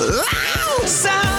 [0.00, 1.29] Самые не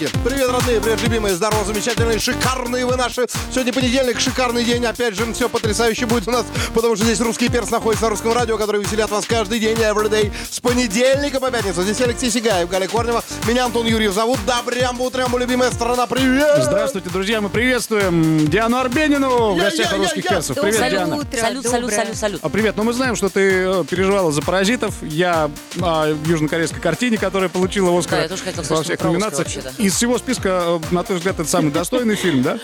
[0.00, 0.18] Опаньки!
[0.24, 3.26] Привет, родные, привет, любимые, здорово, замечательные, шикарные вы наши.
[3.50, 7.48] Сегодня понедельник, шикарный день, опять же, все потрясающе будет у нас, потому что здесь русский
[7.48, 11.82] перс находится на русском радио, который веселят вас каждый день, everyday, с понедельника по пятницу.
[11.82, 14.38] Здесь Алексей Сигаев, Галя Корнева, меня Антон Юрьев зовут.
[14.46, 16.62] Добрям утрям, любимая страна, привет!
[16.62, 20.58] Здравствуйте, друзья, мы приветствуем Диану Арбенину в гостях русских персов.
[20.60, 21.26] Привет, Салют, Диана.
[21.40, 22.40] салют, салют, салют, салют.
[22.42, 24.94] А, привет, ну мы знаем, что ты э, переживала за паразитов.
[25.02, 29.04] Я о южнокорейской картине, которая получила Оскар Да, я тоже хотела во сказать, всех что
[29.04, 29.89] про Оскар номинациях.
[29.90, 32.60] Из всего списка, э, на твой взгляд, это самый достойный фильм, да?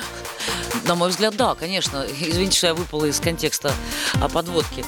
[0.86, 2.06] На мой взгляд, да, конечно.
[2.20, 3.72] Извините, что я выпала из контекста
[4.20, 4.84] а, подводки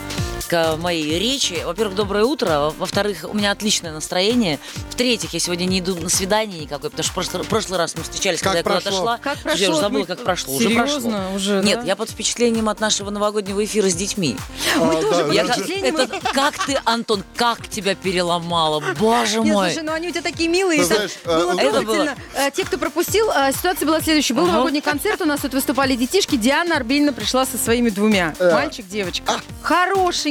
[0.48, 1.62] к моей речи.
[1.64, 2.72] Во-первых, доброе утро.
[2.78, 4.58] Во-вторых, у меня отличное настроение.
[4.90, 8.02] В-третьих, я сегодня не иду на свидание никакое, потому что в прошлый, прошлый раз мы
[8.02, 9.00] встречались, Как когда я куда-то прошло?
[9.04, 9.18] шла.
[9.18, 9.80] Как Я уже прошло?
[9.82, 10.58] забыла, как прошло.
[10.58, 10.84] Серьезно?
[10.84, 11.36] Уже прошло.
[11.36, 11.86] Уже, Нет, да?
[11.86, 14.36] я под впечатлением от нашего новогоднего эфира с детьми.
[14.76, 15.96] Мы А, тоже да, под Я впечатлением.
[15.96, 18.82] это, как ты, Антон, как тебя переломало?
[18.98, 19.70] Боже Нет, мой.
[19.70, 20.80] слушай, ну они у тебя такие милые.
[20.80, 22.16] Ты знаешь, э, было это трогательно.
[22.34, 24.34] Э, Те, кто пропустил, э, ситуация была следующая.
[24.34, 24.52] Был Ага.
[24.52, 26.36] новогодний концерт, у нас тут выступали детишки.
[26.36, 28.34] Диана Арбенина пришла со своими двумя.
[28.40, 29.40] Мальчик, девочка.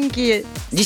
[0.08, 0.83] Хорошенькие, Десятилетки.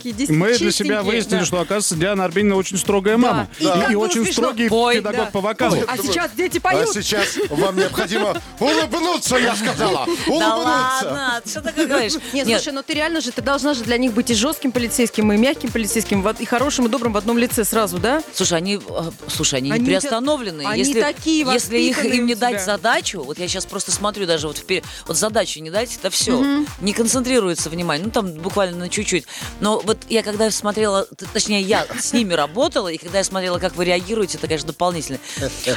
[0.00, 1.44] скромненькие, Мы для себя чистенькие, выяснили, да.
[1.44, 3.48] что, оказывается, Диана Арбенина очень строгая мама.
[3.58, 4.32] И как И, было очень смешно.
[4.44, 5.30] строгий Ой, педагог да.
[5.30, 5.76] по вокалу.
[5.86, 6.88] А сейчас дети А поют.
[6.92, 10.06] сейчас вам необходимо улыбнуться, я сказала.
[10.06, 11.04] Да Улыбнуться.
[11.04, 12.14] ладно, что ты говоришь?
[12.32, 15.32] Нет, слушай, ну ты реально же, ты должна же для них быть и жестким полицейским,
[15.32, 18.22] и мягким полицейским, и хорошим, и добрым в одном лице сразу, да?
[18.34, 20.62] Слушай, они, э, слушай, они, Они не приостановлены.
[20.66, 22.64] они если, такие если их воспитанные им не у дать тебя.
[22.64, 26.64] задачу, вот я сейчас просто смотрю даже вот вперед, вот задачу не дать, это все.
[26.80, 28.04] Не концентрируется внимание.
[28.04, 29.24] Ну, там буквально на чуть-чуть.
[29.60, 33.74] Но вот я когда смотрела, точнее, я с ними работала, и когда я смотрела, как
[33.74, 35.18] вы реагируете, это, конечно, дополнительно.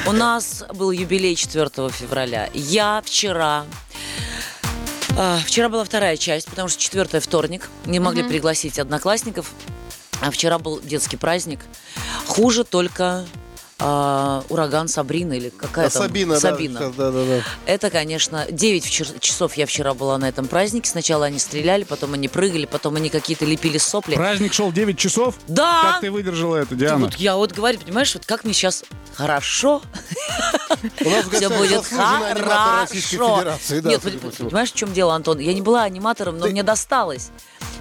[0.06, 2.50] У нас был юбилей 4 февраля.
[2.54, 3.66] Я вчера
[5.18, 7.70] а, Вчера была вторая часть, потому что четвертое вторник.
[7.86, 9.52] Не могли пригласить одноклассников.
[10.22, 11.60] А вчера был детский праздник.
[12.28, 13.26] Хуже только
[13.86, 15.90] а, ураган Сабрина или какая?
[15.90, 16.80] Сабина, да, Сабина.
[16.80, 17.42] сейчас, да, да, да.
[17.66, 20.90] Это, конечно, 9 вчер- часов я вчера была на этом празднике.
[20.90, 24.16] Сначала они стреляли, потом они прыгали, потом они какие-то лепили сопли.
[24.16, 25.36] Праздник шел 9 часов.
[25.48, 25.82] Да!
[25.92, 27.06] Как ты выдержала это, Ты Диана?
[27.06, 29.82] Вот я вот говорю, понимаешь, вот как мне сейчас хорошо,
[31.04, 33.38] У нас все будет хорошо.
[33.38, 33.80] Федерации.
[33.82, 35.40] да, Нет, понимаешь, в чем дело, Антон?
[35.40, 37.32] Я не была аниматором, но мне досталось.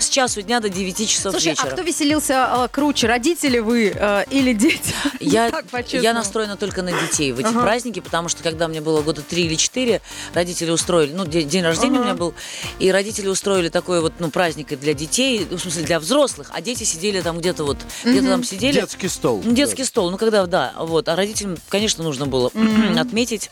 [0.02, 1.68] С часу дня до 9 часов Слушай, вечера.
[1.68, 4.92] а кто веселился э, круче, родители вы э, или дети?
[5.20, 7.60] Я, Так, я настроена только на детей в эти Ага.
[7.62, 10.00] праздники, потому что когда мне было года три или четыре,
[10.34, 12.04] родители устроили, ну, де- день рождения у Ага.
[12.04, 12.34] меня был,
[12.80, 16.60] и родители устроили такой вот, ну, праздник и для детей, в смысле, для взрослых, а
[16.60, 18.72] дети сидели там где-то вот, где-то там сидели.
[18.80, 19.40] Детский стол.
[19.44, 22.50] Ну, детский стол, ну когда, да, вот, а родителям, конечно, нужно было
[22.98, 23.50] отметить,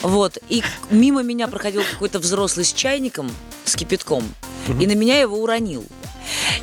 [0.00, 3.30] вот, и мимо меня проходил какой-то взрослый с чайником,
[3.64, 4.24] с кипятком,
[4.80, 5.84] и на меня его уронил.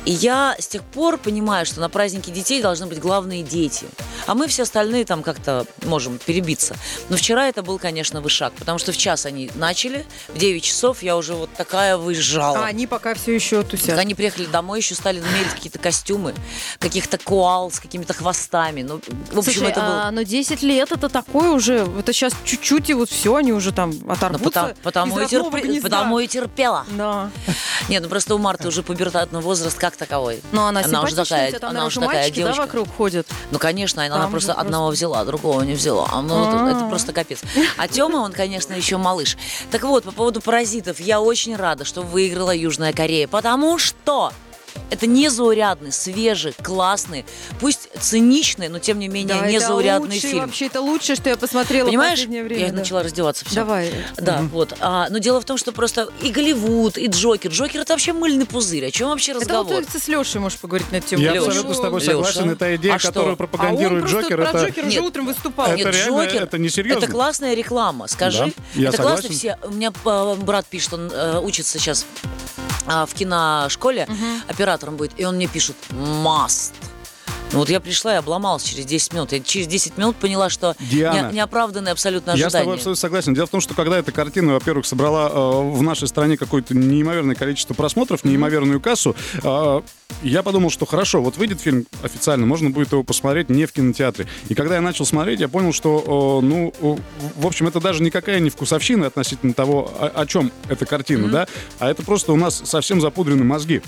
[0.04, 3.86] И я с тех пор понимаю, что на празднике детей должны быть главные дети.
[4.26, 6.76] А мы все остальные там как-то можем перебиться.
[7.08, 11.02] Но вчера это был, конечно, вышаг, потому что в час они начали, в 9 часов
[11.02, 12.58] я уже вот такая выезжала.
[12.60, 13.98] А они пока все еще тусят.
[13.98, 16.34] Они приехали домой, еще стали мерить какие-то костюмы,
[16.78, 18.82] каких-то коал с какими-то хвостами.
[18.82, 19.00] Ну,
[19.32, 20.02] в общем, Слушай, это было...
[20.04, 23.72] а, но 10 лет это такое уже, это сейчас чуть-чуть и вот все, они уже
[23.72, 25.88] там Ну, оторвутся потому, потому, из и гнезда.
[25.88, 26.86] потому и терпела.
[26.90, 27.30] Да.
[27.88, 30.40] Нет, ну просто у Марты уже пубертатный возраст как таковой.
[30.52, 32.60] Но она, Она уже такая- там, она уже такая мальчики, да, девочка.
[32.62, 33.26] вокруг ходят.
[33.50, 36.08] Ну, конечно, она, Там просто одного взяла, а другого не взяла.
[36.10, 37.40] А, Ну, это, это просто капец.
[37.76, 39.36] А Тёма, он, конечно, еще малыш.
[39.70, 44.32] Так вот, по поводу паразитов, я очень рада, что выиграла Южная Корея, потому что
[44.90, 47.24] это незаурядный, свежий, классный,
[47.60, 50.40] пусть циничный, но тем не менее Да, это незаурядный лучший, фильм.
[50.46, 52.66] вообще, это лучшее, что я посмотрела в Понимаешь, последнее время.
[52.66, 52.78] я да.
[52.78, 53.44] начала раздеваться.
[53.44, 53.54] Все.
[53.56, 53.92] Давай.
[54.16, 54.74] Да, вот.
[54.80, 57.50] А, но дело в том, что просто и Голливуд, и Джокер.
[57.50, 58.86] Джокер это вообще мыльный пузырь.
[58.86, 59.74] О чем вообще Это разговор?
[59.74, 61.22] вот ты с Лешей можешь поговорить на эту тему.
[61.22, 61.46] Я Лёша.
[61.48, 62.50] абсолютно с тобой согласен.
[62.50, 63.08] Это идея, А что?
[63.08, 64.36] которую А он пропагандирует просто Джокер.
[64.38, 64.58] про это...
[64.66, 65.04] Джокера уже Нет.
[65.04, 65.66] утром выступал.
[65.66, 67.04] Это Нет, реально, Джокер, это несерьезно.
[67.04, 68.46] Это классная реклама, скажи.
[68.46, 69.38] Да, я это классно согласен.
[69.38, 69.58] все.
[69.66, 74.08] У меня э, брат пишет, он э, учится сейчас а, в киношколе,
[74.48, 76.72] оператором будет, и он мне пишет «must».
[77.52, 79.32] Ну вот я пришла и обломалась через 10 минут.
[79.32, 81.30] Я через 10 минут поняла, что Диана.
[81.30, 83.34] не- неоправданные абсолютно Я с тобой абсолютно согласен.
[83.34, 87.34] Дело в том, что когда эта картина, во-первых, собрала э, в нашей стране какое-то неимоверное
[87.34, 89.80] количество просмотров, неимоверную кассу, э,
[90.22, 94.26] я подумал, что хорошо, вот выйдет фильм официально, можно будет его посмотреть не в кинотеатре.
[94.48, 96.96] И когда я начал смотреть, я понял, что, э, ну, э,
[97.36, 101.48] в общем, это даже никакая не вкусовщина относительно того, о, о чем эта картина, да,
[101.80, 103.82] а это просто у нас совсем запудрены мозги.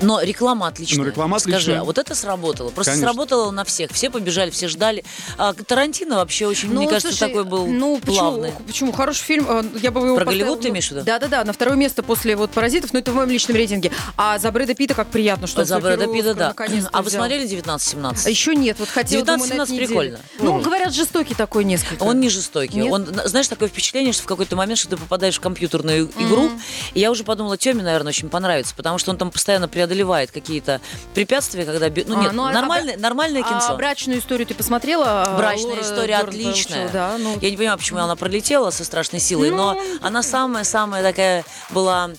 [0.00, 0.98] Но реклама отличная.
[0.98, 1.80] Ну, реклама Скажи, отличная.
[1.80, 2.70] а вот это сработало.
[2.70, 3.08] Просто Конечно.
[3.08, 3.90] сработало на всех.
[3.92, 5.04] Все побежали, все ждали.
[5.36, 8.50] А Тарантино вообще очень, мне кажется, Ну, слушай, такой был ну, плавный.
[8.52, 8.92] Почему, почему?
[8.92, 9.46] Хороший фильм.
[9.48, 11.02] э, Я бы его Про поставила, Голливуд ты ну, имеешь в виду?
[11.04, 13.92] Да-да-да, на второе место после вот «Паразитов», но это в моем личном рейтинге.
[14.16, 16.54] А за Брэда Питта как приятно, что За Брэда Питта, да.
[16.92, 17.20] А вы взял.
[17.20, 18.26] смотрели 19-17?
[18.26, 19.86] А еще нет, вот хотела, думаю, на 19-17 этой неделе.
[19.86, 20.18] прикольно.
[20.40, 22.02] Ну, говорят, жестокий такой несколько.
[22.02, 22.78] Он не жестокий.
[22.78, 22.92] Нет?
[22.92, 26.50] Он, знаешь, такое впечатление, что в какой-то момент, что ты попадаешь в компьютерную игру.
[26.94, 30.80] И я уже подумала, Теме, наверное, очень понравится, потому что он там постоянно преодолевает какие-то
[31.14, 31.88] препятствия, когда...
[31.88, 33.76] Ну, А, нет, ну, а- нормальное, нормальное А кинцо.
[33.76, 35.22] брачную историю ты посмотрела?
[35.24, 36.88] А, Брачная Лора история Дорн отличная.
[36.88, 40.22] получила, Да, ну, Я не понимаю, почему она пролетела со страшной силой, Ну, но она
[40.22, 42.10] самая-самая такая была...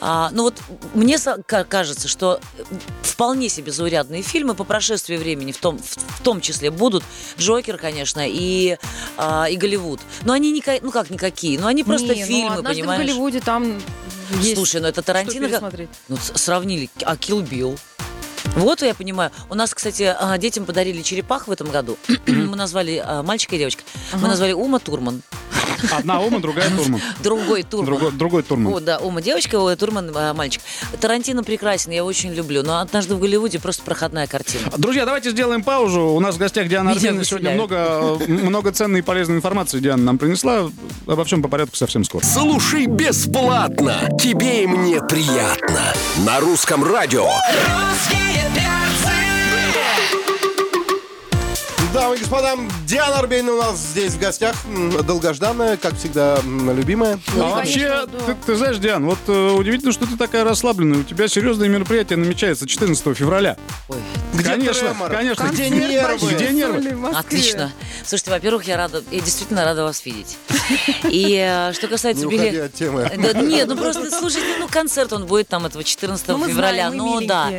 [0.00, 0.54] а, ну вот
[0.94, 2.40] мне кажется, что
[3.02, 7.04] вполне себе заурядные фильмы по прошествии времени в том, в, в том числе будут
[7.38, 8.78] Джокер, конечно, и,
[9.16, 10.00] а, и Голливуд.
[10.22, 13.00] Но они никак, ну как никакие, но они просто не, ну, фильмы, однажды понимаешь?
[13.02, 13.80] в Голливуде там
[14.40, 15.48] есть Слушай, ну это Тарантино...
[15.48, 15.72] как-.
[16.08, 17.78] Ну, сравнили, а Kill Bill?
[18.56, 19.30] Вот я понимаю.
[19.50, 21.96] У нас, кстати, а, детям подарили черепах в этом году.
[22.26, 23.82] Мы назвали а, мальчика и девочка.
[24.14, 25.22] Мы назвали Ума Турман.
[25.92, 27.00] Одна Ума, другая Турман.
[27.22, 27.86] Другой Турман.
[27.86, 28.74] Другой, другой Турман.
[28.74, 30.62] О, да, Ума девочка, О, Турман а, мальчик.
[31.00, 32.62] Тарантино прекрасен, я очень люблю.
[32.62, 34.70] Но однажды в Голливуде просто проходная картина.
[34.76, 36.00] Друзья, давайте сделаем паузу.
[36.00, 37.24] У нас в гостях Диана Меня Арбенина.
[37.24, 40.68] Сегодня много, э, много ценной и полезной информации Диана нам принесла.
[41.06, 42.24] Обо всем по порядку совсем скоро.
[42.24, 44.08] Слушай бесплатно.
[44.20, 45.92] Тебе и мне приятно.
[46.26, 47.28] На русском радио.
[51.94, 52.54] Дамы и господа,
[52.86, 54.54] Диана Арбенина у нас здесь в гостях.
[55.06, 57.14] Долгожданная, как всегда, любимая.
[57.28, 58.18] А Ну, вообще, конечно, да.
[58.26, 60.98] ты, ты знаешь, Диан, вот э, удивительно, что ты такая расслабленная.
[60.98, 63.56] У тебя серьезное мероприятие намечается 14 февраля.
[63.88, 63.96] Ой,
[64.34, 65.10] Где конечно, тремор?
[65.10, 65.42] конечно.
[65.50, 66.30] Где нервы?
[66.34, 67.08] Где нервы?
[67.10, 67.72] Отлично.
[68.04, 70.36] Слушайте, во-первых, я рада, я действительно рада вас видеть.
[71.08, 72.66] И э, что касается Не билетов...
[72.66, 73.10] от темы.
[73.16, 76.90] Да, нет, ну просто, слушайте, ну концерт он будет там этого 14 Ну, мы февраля.
[76.90, 77.50] знаем, мы ну да.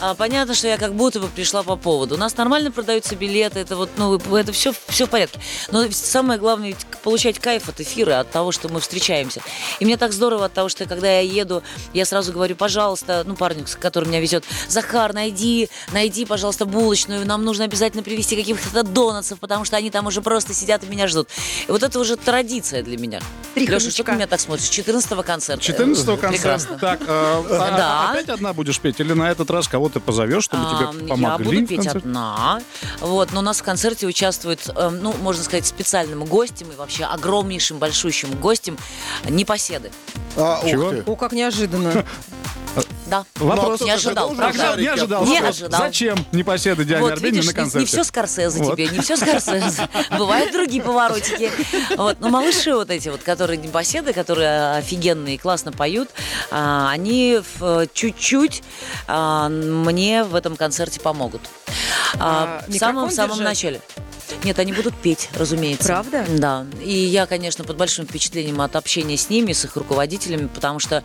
[0.00, 2.14] А, понятно, что я как будто бы пришла по поводу.
[2.14, 5.38] У нас нормально продаются билеты, это вот, ну, это все, все в порядке.
[5.70, 9.40] Но самое главное ведь получать кайф от эфира, от того, что мы встречаемся.
[9.80, 11.62] И мне так здорово от того, что когда я еду,
[11.92, 17.44] я сразу говорю, пожалуйста, ну, парню, который меня везет, Захар, найди, найди, пожалуйста, булочную, нам
[17.44, 21.28] нужно обязательно привезти каких-то донатсов, потому что они там уже просто сидят и меня ждут.
[21.66, 23.20] И вот это уже традиция для меня.
[23.54, 24.68] Три Леша, что ты меня так смотришь?
[24.68, 25.62] 14 концерта.
[25.62, 26.28] 14 концерта.
[26.28, 26.78] Прекрасно.
[26.78, 28.10] Так, э, а- Да.
[28.10, 29.00] опять одна будешь петь?
[29.00, 32.60] Или на этот раз кого-то позовешь, чтобы А, тебе Я помогли буду в петь одна.
[33.00, 37.78] Вот, но у нас концерте участвует, эм, ну, можно сказать, специальным гостем и вообще огромнейшим,
[37.78, 38.78] большущим гостем
[39.28, 39.90] непоседы.
[40.36, 40.90] А, ух Чего?
[40.90, 41.02] ты.
[41.06, 42.04] О, как неожиданно.
[43.06, 43.24] Да.
[43.36, 43.80] Вопрос.
[43.80, 45.24] Ну, Не а ожидал, должен Не ожидал.
[45.26, 45.80] Не ожидал.
[45.80, 47.78] Зачем непоседы Диане Вот, Арбенина видишь, на не, концерте?
[47.80, 48.72] не все Скорсезе Вот.
[48.74, 49.88] тебе, не все Скорсезе.
[50.18, 51.50] Бывают другие поворотики.
[51.96, 52.18] Вот.
[52.20, 56.08] Но малыши вот эти вот, которые непоседы, которые офигенные и классно поют,
[56.50, 58.62] а, они в- чуть-чуть
[59.06, 61.42] а, мне в этом концерте помогут.
[62.18, 63.80] А, А, в самом, микрофон в самом начале.
[64.44, 65.86] Нет, они будут петь, разумеется.
[65.88, 66.24] Правда?
[66.28, 66.66] Да.
[66.82, 71.02] И я, конечно, под большим впечатлением от общения с ними, с их руководителями, потому что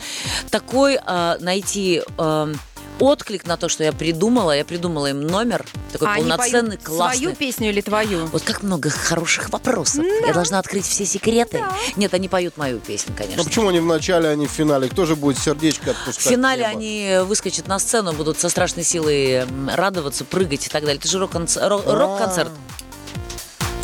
[0.52, 2.52] такой а, найти а,
[3.00, 6.84] отклик на то, что я придумала, я придумала им номер, такой А они полноценный, поют
[6.84, 7.18] классный.
[7.22, 8.26] Свою песню или твою?
[8.28, 10.04] Вот как много хороших вопросов.
[10.26, 11.64] Я должна открыть все секреты.
[11.96, 13.44] Нет, они поют мою песню, Ну конечно.
[13.44, 14.90] почему они в начале, а не в финале?
[14.90, 16.28] Кто же будет сердечко В отпускать?
[16.34, 16.72] финале Небо?
[16.72, 20.98] они выскочат на сцену, будут со страшной силой радоваться, прыгать и так далее.
[21.00, 21.64] Это же рок-концерт.
[21.86, 21.96] А.
[21.96, 22.52] рок-концерт.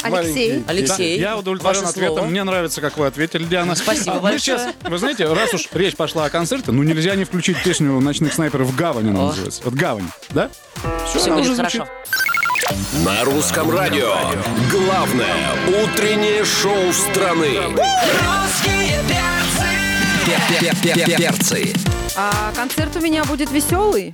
[0.06, 0.50] Алексей.
[0.50, 0.70] Маленький.
[0.70, 2.16] Алексей, Я удовлетворен ваше ответом.
[2.18, 2.28] слово.
[2.30, 3.76] Мне нравится, как вы ответили, Диана.
[3.76, 4.40] Спасибо А большое.
[4.40, 8.34] сейчас, вы знаете, раз уж речь пошла о концерте, ну нельзя не включить песню «Ночных
[8.34, 9.28] снайперов» «Гавань» она О.
[9.28, 9.62] называется.
[9.66, 10.50] Вот «Гавань», да?
[11.08, 11.88] Все она будет хорошо.
[13.06, 14.16] На русском радио.
[14.72, 15.36] Главное
[15.84, 17.58] утреннее шоу страны.
[17.68, 21.18] Русские перцы.
[21.18, 21.74] Перцы.
[22.16, 24.14] А концерт у меня будет веселый.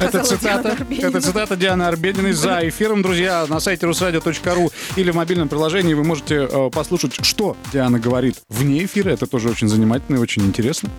[0.00, 1.06] Это Диана цитата, Арбенина.
[1.06, 3.44] это цитата Дианы Арбениной за эфиром, друзья.
[3.48, 8.84] На сайте русрадио.ру или в мобильном приложении вы можете э, послушать, что Диана говорит вне
[8.84, 9.10] эфира.
[9.10, 10.90] Это тоже очень занимательно и очень интересно.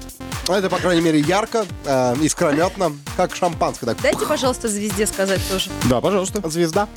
[0.48, 3.88] А Это, по крайней мере, ярко, э, искрометно, как шампанское.
[3.88, 5.70] Так, Дайте, пожалуйста, звезде сказать тоже.
[5.89, 6.48] Да, пожалуйста.
[6.50, 6.88] звезда.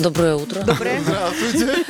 [0.00, 0.62] Доброе утро.
[0.62, 0.98] Доброе.
[1.02, 1.84] Здравствуйте.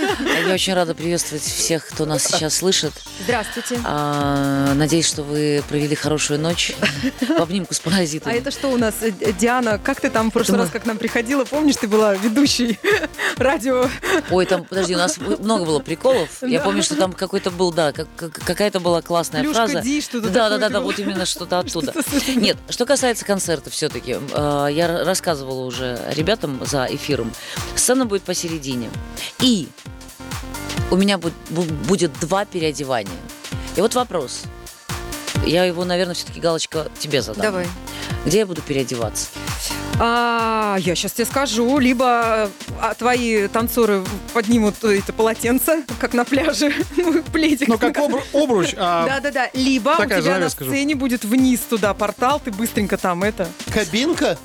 [0.49, 2.93] Я очень рада приветствовать всех, кто нас сейчас слышит.
[3.23, 3.79] Здравствуйте.
[3.85, 6.73] А, Надеюсь, что вы провели хорошую ночь
[7.21, 8.35] в обнимку с А паразитами.
[8.35, 10.83] это что у нас, э, э, Диана, как ты там в прошлый Это раз, как
[10.83, 12.81] к нам приходила, помнишь, ты была ведущей
[13.37, 13.89] радио?
[14.31, 16.31] Ой, там, подожди, у нас много было приколов.
[16.43, 16.65] Я Да.
[16.65, 19.83] помню, что там какой-то был, да, как- как- какая-то была классная Плюшка фраза.
[19.83, 21.95] Ди, что-то да, такое да, да, да, вот именно что-то оттуда.
[22.13, 22.41] Этим.
[22.43, 27.33] Нет, что касается концерта все-таки, я р- рассказывала уже ребятам за эфиром.
[27.77, 28.91] Сцена будет посередине.
[29.41, 29.69] И
[30.91, 33.13] у меня бу- бу- будет два переодевания.
[33.77, 34.43] И вот вопрос.
[35.47, 37.43] Я его, наверное, все-таки галочка тебе задам.
[37.43, 37.67] Давай.
[38.27, 39.29] Где я буду переодеваться?
[40.03, 41.79] А, я сейчас тебе скажу.
[41.79, 42.49] Либо
[42.81, 44.03] а, твои танцоры
[44.33, 46.73] поднимут это полотенце, как на пляже,
[47.33, 47.69] пледик.
[47.69, 48.75] Ну, как обру- обруч.
[48.79, 49.51] а, Да-да-да.
[49.53, 53.47] Либо у Такая тебя на сцене будет вниз туда портал, ты быстренько там это...
[53.75, 54.39] Кабинка?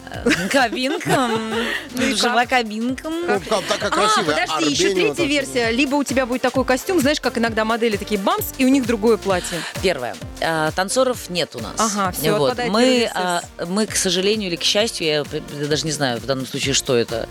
[0.52, 1.32] Кабинка.
[1.98, 3.10] и Жива кабинка.
[3.10, 4.36] Ну, такая А, красивая.
[4.46, 5.72] подожди, еще третья версия.
[5.72, 8.86] Либо у тебя будет такой костюм, знаешь, как иногда модели такие бамс, и у них
[8.86, 9.58] другое платье.
[9.82, 10.18] Первое.
[10.42, 11.76] А, Танцоров нет у нас.
[11.78, 12.58] Ага, всё, Вот.
[12.68, 15.24] Мы, а, мы, к сожалению или к счастью, я
[15.60, 17.28] я даже не знаю в данном случае, что это,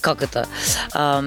[0.00, 0.46] как это.
[0.92, 1.22] А,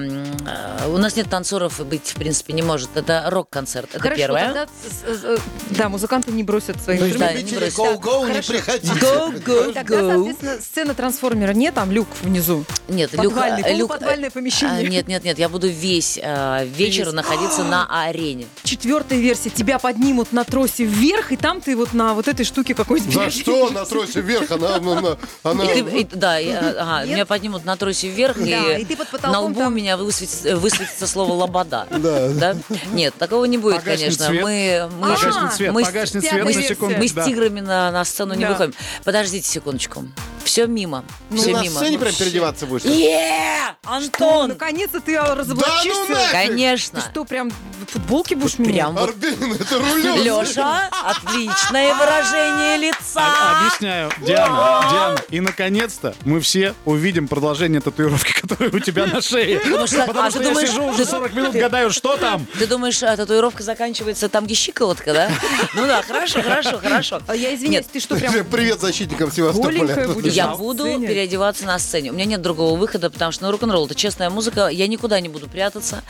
[0.88, 2.90] у нас нет танцоров и быть, в принципе, не может.
[2.94, 3.88] Это рок-концерт.
[3.92, 4.44] Это Хорошо, первое.
[4.46, 4.66] тогда,
[5.04, 5.38] э,
[5.70, 7.52] да, музыканты не бросят свои То есть Да, инструменты.
[7.52, 7.78] не бросить.
[7.78, 8.52] go-go не Хорошо.
[8.52, 8.92] приходите.
[8.94, 10.14] Go, go, Тогда, go.
[10.14, 12.64] соответственно, сцена трансформера нет, там люк внизу.
[12.88, 14.86] Нет, люк, Подвальный, э, люк, полуподвальное э, помещение.
[14.86, 17.12] а, Нет, нет, нет, я буду весь э, вечер Весь.
[17.14, 18.46] находиться на арене.
[18.64, 19.50] Четвертая версия.
[19.50, 23.14] Тебя поднимут на тросе вверх, и там ты вот на вот этой штуке какой-нибудь...
[23.14, 24.50] За что на тросе вверх?
[24.50, 28.08] Она, она, она- она- И ты- и- да, и, э, ага, меня поднимут на тросе
[28.08, 28.42] вверх, Да,
[28.76, 31.86] и, и ты под на потолком лбу там- у меня высветится, высветится слово «лобода».
[31.90, 32.54] Да.
[32.92, 34.26] Нет, такого не будет, конечно.
[34.26, 34.42] свет.
[34.42, 36.96] Мы, мы, свет, мы с- свет на секунду.
[36.98, 37.24] мы с да.
[37.24, 38.50] тиграми на, на сцену не Да.
[38.50, 38.74] выходим.
[39.04, 40.04] Подождите секундочку.
[40.44, 41.04] Все мимо.
[41.30, 41.76] Ты все на мимо.
[41.76, 42.84] сцене Ну, прям переодеваться будешь?
[42.84, 44.48] Е, Антон!
[44.50, 45.90] Наконец-то ты разоблачишься.
[46.08, 46.30] Да ну нафиг!
[46.32, 47.00] Конечно.
[47.00, 48.74] Ты что, прям в футболке будешь менять?
[48.74, 49.08] Прям вот.
[49.10, 50.24] Арбенин, это рулет.
[50.24, 53.60] Леша, отличное выражение А- лица.
[53.60, 59.60] Объясняю, Диана, Диана, и наконец-то мы все увидим продолжение татуировки, которая у тебя на шее.
[59.60, 59.82] Потому
[60.26, 62.46] а что ты я думаешь- сижу уже 40 минут, гадаю, что там.
[62.58, 65.30] Ты думаешь, а, татуировка заканчивается там, где щиколотка, да?
[65.74, 67.20] Ну да, хорошо, хорошо, хорошо.
[67.26, 69.78] А я извиняюсь, ты что, прям Привет защитникам Севастополя.
[69.78, 70.08] голенькая?
[70.36, 71.06] Я на буду сцене?
[71.06, 72.10] переодеваться на сцене.
[72.10, 74.68] У меня нет другого выхода, потому что ну, рок-н-ролл это честная музыка.
[74.68, 76.02] Я никуда не буду прятаться.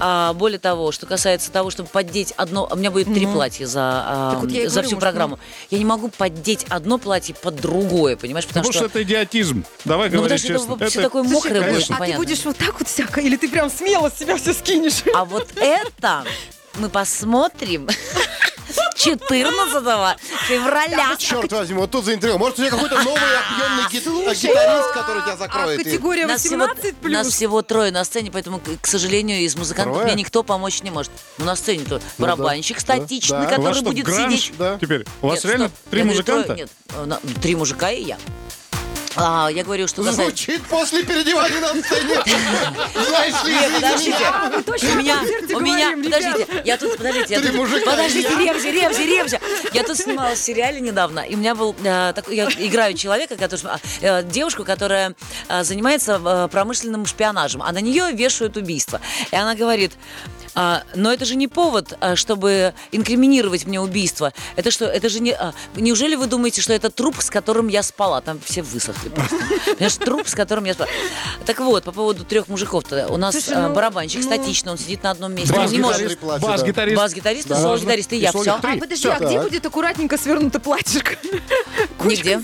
[0.00, 2.68] А, более того, что касается того, чтобы поддеть одно...
[2.70, 5.38] У меня будет три платья за, а, вот за говорю, всю программу.
[5.70, 8.46] Я не могу поддеть одно платье под другое, понимаешь?
[8.46, 9.64] Потому, Потому что это идиотизм.
[9.84, 10.84] Давай Ну, говорить потому что честно.
[10.84, 11.94] это Это- такое мокрое будет, конечно.
[11.96, 12.24] А ты непонятно.
[12.24, 13.20] будешь вот так вот всяко?
[13.20, 15.02] Или ты прям смело с себя все скинешь?
[15.14, 16.24] А вот это
[16.76, 17.88] мы посмотрим
[18.94, 21.16] 14 февраля.
[21.18, 22.38] Черт возьми, вот тут заинтриговал.
[22.38, 23.20] Может, у тебя какой-то новый
[23.54, 25.80] объемный гит- гитарист, который тебя А закроет?
[25.80, 27.12] и- категория Нас всего, 18 плюс?
[27.12, 31.12] нас всего трое на сцене, поэтому, к сожалению, из музыкантов мне никто помочь не может.
[31.38, 34.52] Ну, на сцене-то барабанщик статичный, который будет сидеть...
[34.80, 36.54] Теперь, у вас реально три музыканта?
[36.54, 38.18] нет, э, три мужика и я.
[39.16, 40.24] А, я говорю, что касается...
[40.24, 42.14] Звучит после переодевания на сцене.
[43.06, 44.24] Знаешь ли, Нет, подождите.
[44.24, 45.18] А, мы точно У меня,
[45.54, 48.38] у меня, говорим, подождите, я тут, подождите, я Три тут, мужика подождите, я.
[48.38, 49.40] Ревзи, Ревзи, Ревзи.
[49.72, 53.36] Я тут снималась в сериале недавно, и у меня был э, такой, я играю человека,
[53.36, 53.62] который,
[54.00, 55.14] э, девушку, которая
[55.48, 59.00] э, занимается э, промышленным шпионажем, а на нее вешают убийство.
[59.30, 59.92] И она говорит,
[60.54, 64.32] а, но это же не повод, а, чтобы инкриминировать мне убийство.
[64.56, 65.32] Это что, это же не...
[65.32, 68.20] а, неужели вы думаете, что это труп, с которым я спала?
[68.20, 69.36] Там все высохли просто.
[69.66, 70.88] Понимаешь, труп, с которым я спала.
[71.44, 73.08] Так вот, по поводу трех мужиков-то.
[73.08, 75.54] У нас Слушай, а, ну, барабанщик ну- статичный, он сидит на одном месте.
[75.58, 76.18] Он не может...
[76.20, 76.96] Бас-гитарист.
[76.96, 77.48] Бас-гитарист.
[77.48, 77.60] Да.
[77.60, 78.30] соло-гитарист и И я.
[78.30, 78.52] Все.
[78.52, 81.16] А подожди, а где будет аккуратненько свернуто платьишко?
[82.04, 82.40] Нигде.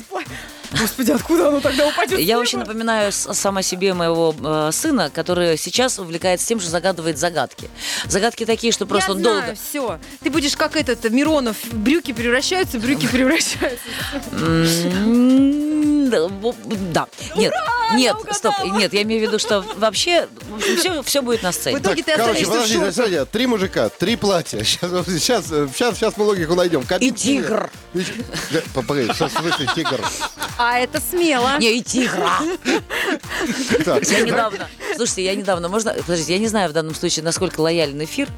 [0.78, 2.18] Господи, откуда оно тогда упадет?
[2.20, 7.68] Я очень напоминаю сама себе моего э, сына, который сейчас увлекается тем, что загадывает загадки.
[8.06, 9.54] Загадки такие, что просто Я он знаю, долго...
[9.54, 9.98] все.
[10.22, 11.56] Ты будешь как этот Миронов.
[11.72, 13.80] Брюки превращаются, брюки превращаются.
[16.10, 17.06] Да.
[17.36, 17.52] Нет,
[17.94, 20.28] нет, стоп, нет, я имею в виду, что вообще
[20.78, 21.78] все, все будет на В сцене.
[21.78, 24.62] итоге ты Короче, в подожди, смотри, три мужика, три платья.
[24.64, 26.84] Сейчас, сейчас, сейчас, сейчас мы логику найдем.
[27.00, 27.70] И тигр.
[27.94, 30.00] Да, Погоди, что в смысле тигр?
[30.58, 31.58] А это смело.
[31.58, 32.30] Не, и тигра.
[33.84, 37.60] Так, Я недавно, слушайте, я недавно, можно, подождите, я не знаю в данном случае, насколько
[37.60, 38.28] лоялен эфир.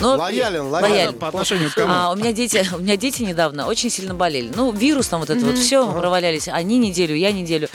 [0.00, 1.14] Но- Лоялен, лоялен.
[1.14, 1.92] По отношению к кому?
[1.92, 4.50] А, у меня дети, у меня дети недавно очень сильно болели.
[4.54, 6.48] Ну, вирус там вот это вот все, провалялись.
[6.48, 7.68] Они неделю, я неделю.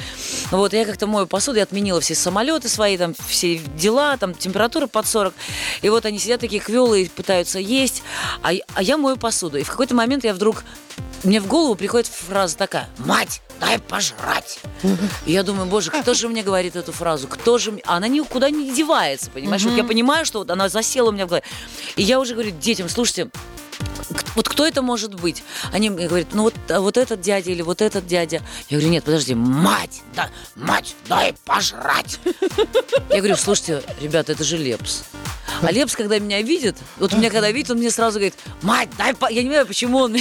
[0.52, 4.88] Вот, я как-то мою посуду, я отменила все самолеты свои, там, все дела, там, температура
[4.88, 5.34] под 40.
[5.82, 8.04] И вот они сидят такие квелые, пытаются есть,
[8.44, 9.58] а, а я мою посуду.
[9.58, 10.64] И в какой-то момент я вдруг,
[11.24, 14.60] мне в голову приходит фраза такая, мать, дай пожрать.
[15.26, 17.28] Я думаю, боже, кто же мне говорит эту фразу?
[17.28, 17.82] Кто же мне...
[17.86, 19.64] Она никуда не девается, понимаешь?
[19.64, 21.44] Вот я понимаю, что вот она засела у меня в голове.
[21.96, 23.30] И я уже говорю детям, слушайте,
[24.38, 25.44] вот кто это может быть?
[25.74, 28.44] Они мне говорят, ну вот, а вот этот дядя или вот этот дядя.
[28.70, 32.20] Я говорю, нет, подожди, мать, да, мать, дай пожрать.
[33.10, 35.04] Я говорю, слушайте, ребята, это же Лепс.
[35.62, 39.16] А Лепс, когда меня видит, вот меня когда видит, он мне сразу говорит, мать, дай
[39.16, 39.32] по...
[39.32, 40.16] Я не знаю, почему он...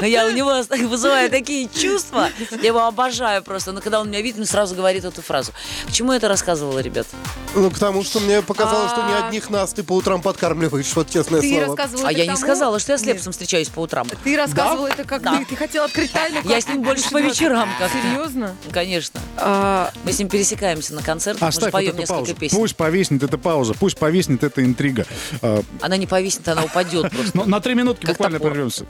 [0.00, 2.30] Но я у него вызываю такие чувства.
[2.60, 3.70] Я его обожаю просто.
[3.70, 5.52] Но когда он меня видит, он сразу говорит эту фразу.
[5.86, 7.06] Почему я это рассказывала, ребят?
[7.54, 9.28] Ну, потому что мне показалось, что не А.
[9.28, 11.76] одних нас ты по утрам подкармливаешь, вот честное слово.
[12.04, 13.04] А я не тому- сказала, что я с.
[13.04, 14.06] Лепсом встречаюсь по утрам.
[14.24, 15.36] Ты рассказывала это как Да.
[15.38, 16.36] ты, ты хотела открыть тайну.
[16.44, 17.96] Я как с ним больше по вечерам как-то.
[17.98, 18.56] Серьезно?
[18.72, 19.20] Конечно.
[19.36, 22.34] А, Мы с ним пересекаемся на концертах, мы же Оставь вот поем эту несколько паузу.
[22.34, 22.56] песен.
[22.56, 25.06] Пусть повиснет эта пауза, пусть повиснет эта интрига.
[25.42, 27.44] А, Она не повиснет, она упадет просто.
[27.48, 28.86] на три минутки Как буквально прервемся.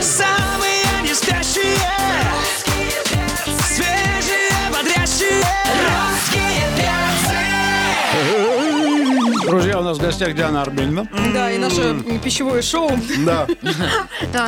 [0.00, 1.76] Самые не спящие
[3.68, 5.44] Свежие, бодрящие
[9.46, 11.06] Друзья, у нас в гостях Диана Арбенина.
[11.32, 12.90] да, и наше пищевое шоу.
[13.24, 13.46] Да.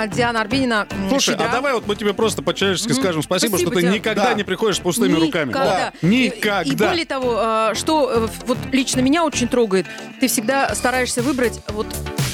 [0.09, 0.87] Диана Арбенина.
[1.09, 4.35] Слушай, а давай вот мы тебе просто по-человечески скажем спасибо, что ты никогда Да.
[4.35, 5.51] не приходишь с пустыми руками.
[5.51, 5.93] Никогда.
[6.03, 6.63] Да.
[6.63, 9.87] И- более того, а, что э, вот лично меня очень трогает,
[10.21, 11.87] ты всегда стараешься выбрать вот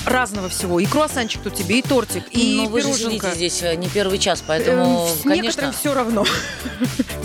[0.06, 0.80] разного всего.
[0.80, 3.88] И круассанчик тут тебе, и тортик, и Но Ну, вы же сидите здесь э, не
[3.88, 5.72] первый час, Эм, поэтому, некоторым конечно...
[5.72, 6.26] все равно.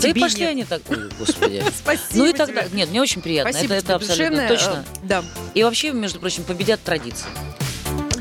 [0.00, 0.82] Да и пошли они так,
[1.18, 1.62] господи.
[1.76, 4.84] Спасибо Ну и тогда, нет, мне очень приятно, это, абсолютно точно.
[4.86, 5.24] Э, Да.
[5.54, 7.26] И вообще, между прочим, победят традиции,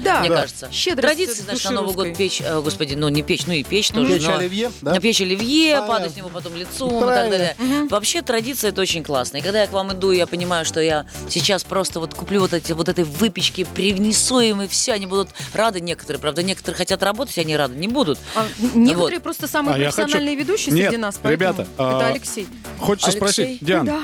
[0.07, 0.19] Да.
[0.21, 0.69] мне кажется.
[0.71, 2.09] Щедрость Традиции, значит, души на Новый русской.
[2.09, 4.13] год печь, э, господи, ну не печь, ну и печь тоже.
[4.13, 4.91] Печь но- оливье, да?
[4.93, 5.93] На печь оливье, Понятно.
[5.93, 7.29] падать с него потом лицом и так Правильно.
[7.37, 7.55] далее.
[7.89, 9.37] Вообще традиция это очень классно.
[9.37, 12.53] И когда я к вам иду, я понимаю, что я сейчас просто вот куплю вот
[12.53, 16.19] эти вот этой выпечки, привнесу им и все, они будут рады некоторые.
[16.21, 18.19] Правда, некоторые хотят работать, они рады не будут.
[18.35, 19.23] А, некоторые Вот.
[19.23, 21.19] просто самые А я хочу- профессиональные ведущие Нет, среди нас.
[21.21, 22.47] поэтому ребята, а, Это Алексей.
[22.79, 23.19] Хочется Алексей?
[23.19, 24.01] спросить, Диан, Да.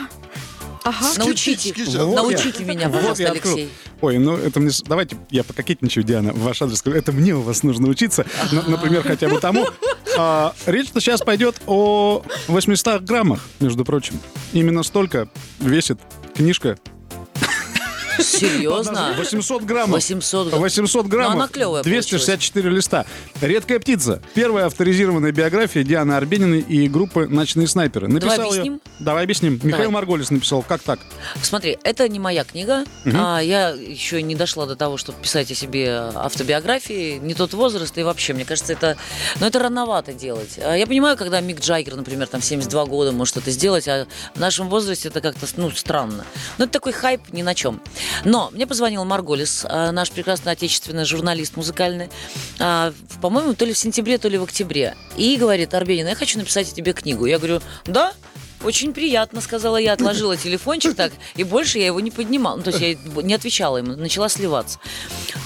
[0.83, 1.13] Ага.
[1.17, 3.31] Научите, научите меня, пожалуйста.
[3.31, 3.69] Алексей.
[4.01, 4.71] Ой, ну это мне...
[4.85, 6.97] Давайте я пококетничаю, Диана, в ваш адрес скажу.
[6.97, 8.25] Это мне у вас нужно учиться.
[8.67, 9.67] Например, хотя бы тому.
[10.17, 14.19] А, речь-то сейчас пойдет о 800 граммах, между прочим.
[14.51, 15.99] Именно столько весит
[16.35, 16.77] книжка.
[18.19, 19.13] Серьезно?
[19.17, 19.95] 800 граммов.
[19.95, 20.61] 800 грамм.
[20.61, 21.33] 800 граммов.
[21.35, 23.05] Ну, она клевая 264 листа.
[23.41, 24.21] «Редкая птица».
[24.33, 28.07] Первая авторизированная биография Дианы Арбениной и группы «Ночные снайперы».
[28.07, 28.81] Написал её- объясним?
[28.99, 29.53] Давай объясним.
[29.55, 29.87] Михаил Давай.
[29.89, 30.61] Марголис написал.
[30.63, 30.99] Как так?
[31.41, 32.85] Смотри, это не моя книга.
[33.05, 37.17] А, я еще не дошла до того, чтобы писать о себе автобиографии.
[37.19, 38.97] Не тот возраст, и вообще, мне кажется, это...
[39.39, 40.59] Но это рановато делать.
[40.63, 44.39] А Я понимаю, когда Мик Джаггер, например, там 72 года может это сделать, а в
[44.39, 46.25] нашем возрасте это как-то, ну, странно.
[46.57, 47.81] Но это такой хайп ни на чем.
[48.25, 52.09] Но мне позвонил Марголис, а, наш прекрасный отечественный журналист музыкальный,
[52.59, 54.95] в- по-моему, то ли в сентябре, то ли в октябре.
[55.17, 57.25] И говорит, Арбенина, я хочу написать о тебе книгу.
[57.25, 58.13] Я говорю, да,
[58.63, 62.55] очень приятно, сказала я, отложила телефончик так, и больше я его не поднимала.
[62.57, 64.79] Ну, то есть я не отвечала ему, начала сливаться.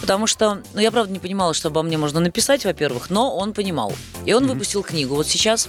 [0.02, 3.54] Потому что, ну, я правда не понимала, что обо мне можно написать, во-первых, но он
[3.54, 3.92] понимал.
[4.26, 5.16] И он выпустил книгу.
[5.16, 5.68] Вот сейчас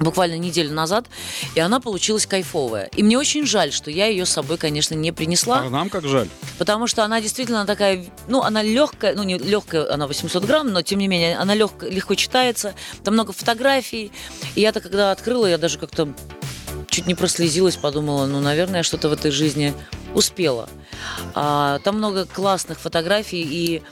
[0.00, 1.06] буквально неделю назад,
[1.54, 2.86] и она получилась кайфовая.
[2.96, 5.60] И мне очень жаль, что я ее с собой, конечно, не принесла.
[5.60, 6.28] А нам как жаль.
[6.58, 10.82] Потому что она действительно такая, ну, она легкая, ну, не легкая, она 800 грамм, но,
[10.82, 14.10] тем не менее, она легко, легко читается, там много фотографий.
[14.54, 16.08] И я-то, когда открыла, я даже как-то
[16.88, 19.74] чуть не прослезилась, подумала, ну, наверное, я что-то в этой жизни
[20.14, 20.68] успела.
[21.34, 23.82] А, там много классных фотографий и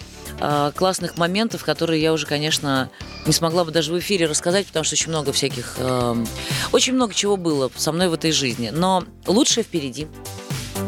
[0.41, 2.91] а, классных моментов, которые я уже, конечно,
[3.27, 6.27] не смогла бы даже в эфире рассказать, потому что очень много всяких, эм,
[6.73, 8.71] очень много чего было со мной в этой жизни.
[8.71, 10.07] Но лучшее впереди.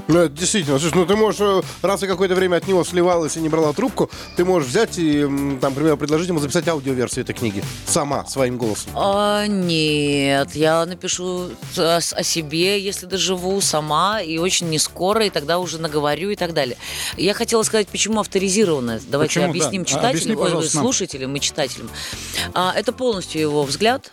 [0.08, 0.78] Ну, это действительно.
[0.78, 3.72] Слушай, ну ты можешь, э, раз ты какое-то время от него сливалась и не брала
[3.72, 5.22] трубку, ты можешь взять и,
[5.60, 7.62] там, например, предложить ему записать аудиоверсию этой книги.
[7.86, 8.92] Сама, своим голосом.
[8.94, 15.30] А, нет, я напишу о, о себе, если доживу сама, и очень не скоро, и
[15.30, 16.76] тогда уже наговорю и так далее.
[17.16, 19.00] Я хотела сказать, почему авторизированное.
[19.08, 19.88] Давайте Почему, объясним да.
[19.88, 21.90] Читателям, объясни, ой, слушателям и читателям.
[22.54, 24.10] А, это полностью его взгляд,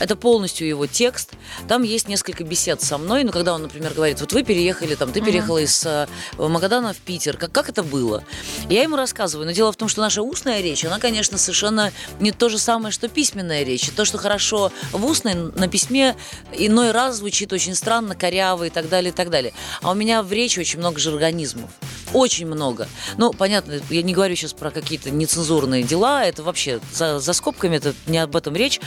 [0.00, 1.32] это полностью его текст.
[1.68, 3.22] Там есть несколько бесед со мной.
[3.22, 6.06] Ну, когда он, например, говорит, вот вы переехали, там, ты переехала из э,
[6.38, 7.36] Магадана в Питер.
[7.36, 8.24] Как, как это было?
[8.68, 9.46] Я ему рассказываю.
[9.46, 12.92] Но дело в том, что наша устная речь, она, конечно, совершенно не то же самое,
[12.92, 13.88] что письменная речь.
[13.88, 16.16] И то, что хорошо в устной, на письме
[16.52, 19.52] иной раз звучит очень странно, коряво и так далее, и так далее.
[19.82, 21.70] А у меня в речи очень много жаргонизмов.
[22.12, 22.88] Очень много.
[23.16, 27.76] Ну, понятно, я не говорю сейчас про какие-то нецензурные дела, это вообще за, за скобками,
[27.76, 28.80] это не об этом речь.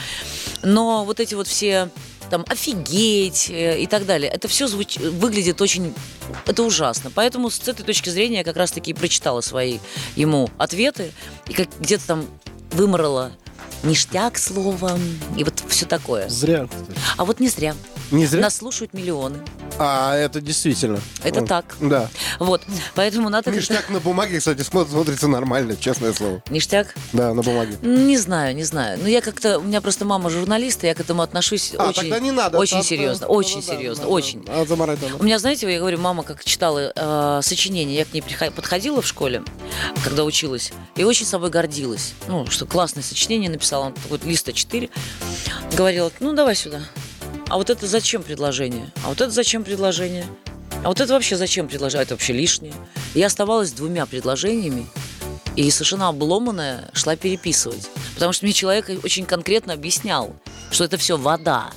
[0.62, 1.88] Но вот эти вот все
[2.30, 4.30] там офигеть э, и так далее.
[4.30, 4.96] Это все звуч...
[4.96, 5.94] выглядит очень...
[6.46, 7.10] Это ужасно.
[7.14, 9.78] Поэтому с этой точки зрения я как раз-таки и прочитала свои
[10.16, 11.12] ему ответы.
[11.48, 12.26] И как где-то там
[12.72, 13.32] выморала
[13.82, 15.00] ништяк словом
[15.36, 16.28] и вот все такое.
[16.28, 16.68] Зря.
[17.16, 17.74] А вот не зря.
[18.14, 18.42] Не зря?
[18.42, 19.38] Нас слушают миллионы.
[19.78, 21.00] А, это действительно.
[21.24, 21.48] Это Вот.
[21.48, 21.76] так.
[21.80, 22.08] Да.
[22.38, 22.62] Вот.
[22.94, 23.50] Поэтому надо...
[23.50, 26.40] Ништяк на бумаге, кстати, смо- смотрится нормально, честное слово.
[26.48, 26.94] Ништяк?
[27.12, 27.76] Да, на бумаге.
[27.82, 28.98] Не знаю, не знаю.
[29.02, 29.58] Ну, я как-то...
[29.58, 32.02] У меня просто мама журналист, и я к этому отношусь А, очень...
[32.02, 32.56] тогда не надо.
[32.56, 34.44] Очень Да, серьезно, да, очень да, да, серьезно, да, очень.
[34.44, 34.52] да.
[34.60, 35.16] А надо.
[35.18, 39.06] У меня, знаете, я говорю, мама как читала э, сочинение, я к ней подходила в
[39.06, 39.42] школе,
[40.04, 42.12] когда училась, и очень собой гордилась.
[42.28, 44.88] Ну, что классное сочинение написала, он такой листа 4.
[45.76, 46.80] Говорила, ну, давай сюда.
[47.54, 48.90] А вот это зачем предложение?
[49.04, 50.26] А вот это зачем предложение?
[50.82, 52.00] А вот это вообще зачем предложение?
[52.00, 52.74] А Это вообще лишнее.
[53.14, 54.88] Я оставалась с двумя предложениями,
[55.54, 57.88] И совершенно обломанная шла переписывать.
[58.14, 60.34] Потому что мне человек очень конкретно объяснял,
[60.72, 61.70] что это все вода.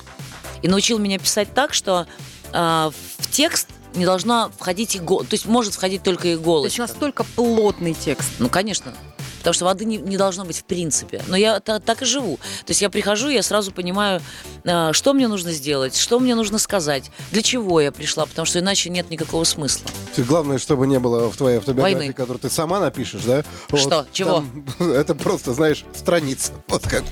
[0.64, 2.08] И научил меня писать так, что
[2.54, 5.30] а, в текст не должна входить иголочка.
[5.30, 6.82] То есть может входить только То есть иголочка.
[6.82, 8.32] настолько плотный текст.
[8.40, 8.96] Ну, конечно.
[9.40, 11.22] Потому что воды не, не должно быть в принципе.
[11.28, 12.38] Но я та- так и живу.
[12.66, 14.22] То есть я прихожу, я сразу понимаю,
[14.66, 18.60] а, что мне нужно сделать, что мне нужно сказать, для чего я пришла, потому что
[18.60, 19.90] иначе нет никакого смысла.
[20.18, 22.14] Главное, чтобы не было в твоей автобиографии, Войны.
[22.14, 23.44] которую ты сама напишешь, да?
[23.74, 24.06] Что?
[24.12, 24.44] Чего?
[24.80, 26.52] там это просто, знаешь, страница.
[26.68, 27.04] Вот как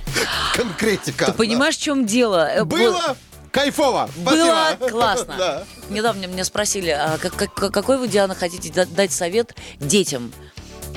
[0.53, 1.27] конкретика.
[1.27, 2.47] Ты понимаешь, в чем дело?
[2.47, 3.15] Э, Было
[3.51, 4.09] кайфово.
[4.17, 4.89] Было Спасибо.
[4.97, 5.35] классно.
[5.38, 5.63] Да.
[5.89, 10.31] Недавно меня спросили, а как- как- какой вы, Диана, хотите да- дать совет детям?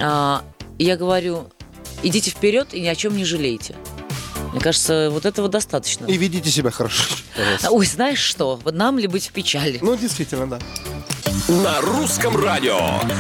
[0.01, 0.43] А,
[0.79, 1.51] и я говорю,
[2.03, 3.75] идите вперед и ни о чем не жалейте.
[4.53, 6.07] Мне кажется, вот этого достаточно.
[6.07, 7.15] И ведите себя хорошо.
[7.37, 7.71] пожалуйста.
[7.71, 8.59] Ой, знаешь что?
[8.65, 9.79] Вот нам ли быть в печали?
[9.83, 10.59] Ну, действительно, да.
[11.49, 12.79] На русском радио.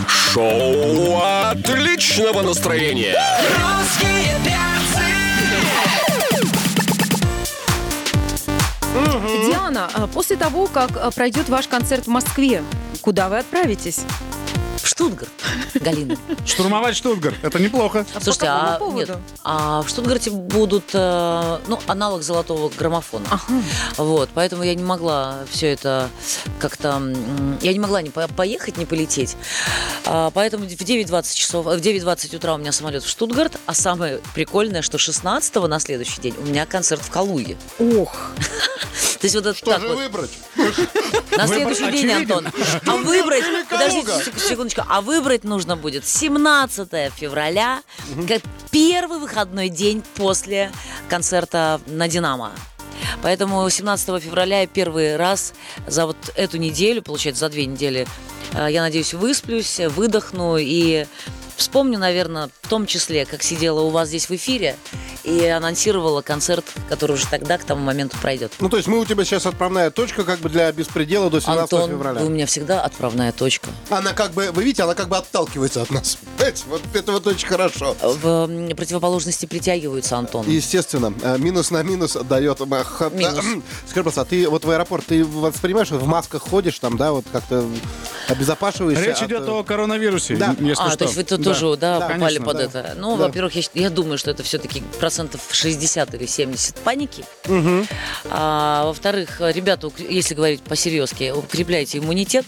[0.09, 3.17] Шоу отличного настроения.
[3.57, 5.09] Русские перцы.
[9.47, 12.63] Диана, а, после того, как а, пройдет ваш концерт в Москве,
[13.03, 14.01] куда вы отправитесь?
[14.89, 15.31] В Штутгарт,
[15.75, 16.17] Галина.
[16.47, 17.37] Штурмовать Штутгарт.
[17.43, 18.07] Это неплохо.
[18.15, 19.11] А Слушайте, по какому а, нет,
[19.45, 23.27] а в Штутгарте будут, э, ну, аналог золотого граммофона.
[23.29, 23.63] Ага.
[23.99, 26.09] Вот, поэтому я не могла все это
[26.59, 27.03] как-то...
[27.61, 29.37] Я не могла не по- поехать, не полететь.
[30.07, 34.21] А, поэтому в 9.20 часов, в 9.20 утра у меня самолет в Штутгарт, а самое
[34.35, 37.59] прикольное, что 16 на следующий день у меня концерт в Калуге.
[37.79, 38.31] Ох,
[39.21, 39.97] То есть вот это Что так же вот.
[39.97, 40.31] выбрать?
[41.37, 42.11] На следующий день.
[42.13, 42.47] Антон.
[42.87, 47.83] А выбрать, или подождите сек- секундочку, а выбрать нужно будет 17 февраля,
[48.29, 50.71] как первый выходной день после
[51.09, 52.53] концерта на «Динамо».
[53.23, 55.53] Поэтому 17 февраля я первый раз
[55.87, 58.07] за вот эту неделю, получается, за две недели,
[58.53, 61.07] э, я надеюсь, высплюсь, выдохну и
[61.57, 64.77] вспомню, наверное, в том числе, как сидела у вас здесь в эфире
[65.29, 68.53] и анонсировала концерт, который уже тогда, к тому моменту пройдет.
[68.61, 71.61] Ну, то есть мы у тебя сейчас отправная точка как бы для беспредела до 17
[71.73, 72.21] Антон, февраля.
[72.21, 73.69] вы у меня всегда отправная точка.
[73.91, 76.19] Она как бы, вы видите, она как бы отталкивается от нас.
[76.37, 77.95] Понимаете, вот это вот очень хорошо.
[78.01, 80.47] В противоположности притягиваются, Антон.
[80.49, 82.61] Естественно, э, минус на минус дает...
[82.61, 83.45] м, х- Минус.
[83.87, 87.25] Скажи, просто, а ты вот в аэропорт, ты воспринимаешь, в масках ходишь там, да, вот
[87.31, 87.65] как-то
[88.29, 89.05] обезопашиваешься?
[89.05, 90.55] Речь от, идет э, о коронавирусе, Да.
[90.61, 90.99] если а, что.
[90.99, 91.45] то есть вы тут Да.
[91.55, 92.63] тоже, да, Да, попали конечно, под да.
[92.65, 92.95] это.
[92.97, 93.25] Ну, Да.
[93.27, 94.83] во-первых, я, я думаю, что это все-таки
[95.19, 97.25] процентов 60 или 70 паники.
[98.31, 102.45] А, во-вторых, ребята, если говорить по-серьезки, укрепляйте иммунитет.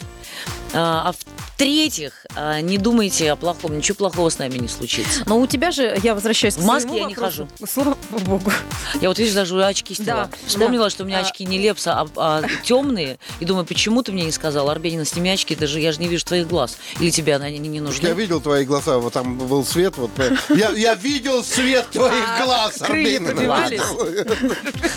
[0.72, 5.24] А, а в-третьих, а, не думайте о плохом, ничего плохого с нами не случится.
[5.26, 7.46] но у тебя же, я возвращаюсь к В маске я не вопросу.
[7.70, 8.50] Слава богу.
[9.02, 10.24] Я вот, видишь, даже очки сняла.
[10.24, 10.90] Да, Вспомнила, да.
[10.90, 13.18] что у меня А- очки не лепса, а, темные.
[13.40, 16.24] И думаю, почему ты мне не сказал, Арбенина, сними очки, даже я же не вижу
[16.24, 16.78] твоих глаз.
[16.98, 18.06] Или тебе они не, не нужны?
[18.06, 20.12] Я видел твои глаза, вот там был свет, вот.
[20.16, 23.34] э, Я, я видел свет твоих глаз, Арбенина.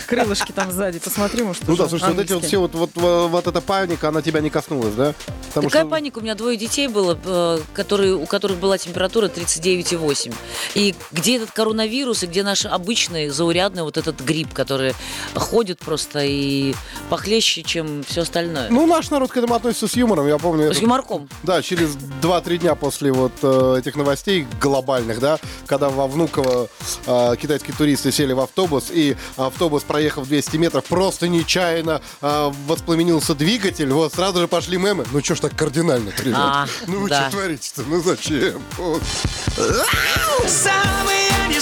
[0.06, 3.46] Крылышки там сзади, посмотри, может, Ну да, слушай, вот эти вот все, вот, вот, вот,
[3.46, 5.14] эта паника, она тебя не коснулась, да?
[5.52, 6.18] Какая паника?
[6.18, 10.34] У меня двое детей было, э, которые, у которых была температура 39,8.
[10.74, 14.94] И где этот коронавирус, и где наш обычный, заурядный вот этот грипп, который
[15.34, 16.74] ходит просто и
[17.10, 18.68] похлеще, чем все остальное.
[18.70, 20.68] Ну, наш народ к этому относится с юмором, я помню.
[20.72, 21.28] С это- юморком.
[21.42, 26.68] Да, через 2-3 дня после вот э, этих новостей глобальных, да, когда во Внуково
[27.06, 33.34] э, китайские туристы сели в автобус, и автобус, проехав 200 метров, просто нечаянно э, воспламенился
[33.34, 35.04] двигатель, вот, сразу же пошли мемы.
[35.12, 36.38] Ну, что ж так кардинально, ребят?
[36.86, 37.22] Ну, вы да.
[37.22, 37.82] что творите-то?
[37.82, 38.62] Ну, зачем?
[40.46, 41.60] Самые не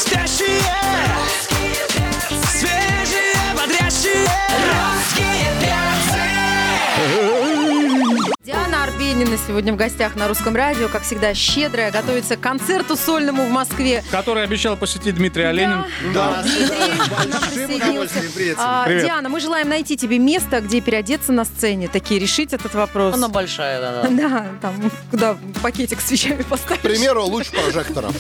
[9.02, 10.88] Арбенина сегодня в гостях на русском радио.
[10.88, 11.90] Как всегда, щедрая.
[11.90, 14.04] Готовится к концерту сольному в Москве.
[14.12, 15.84] Который обещал посетить Дмитрий Оленин.
[16.14, 16.44] Да.
[16.44, 18.22] Дмитрий к нам Большим присоединился.
[18.58, 19.04] А, Привет.
[19.04, 21.88] Диана, мы желаем найти тебе место, где переодеться на сцене.
[21.88, 23.14] Такие решить этот вопрос.
[23.14, 24.08] Она большая, да, да.
[24.08, 26.80] Да, там, куда пакетик с вещами К поставишь.
[26.82, 28.12] примеру, луч прожектора.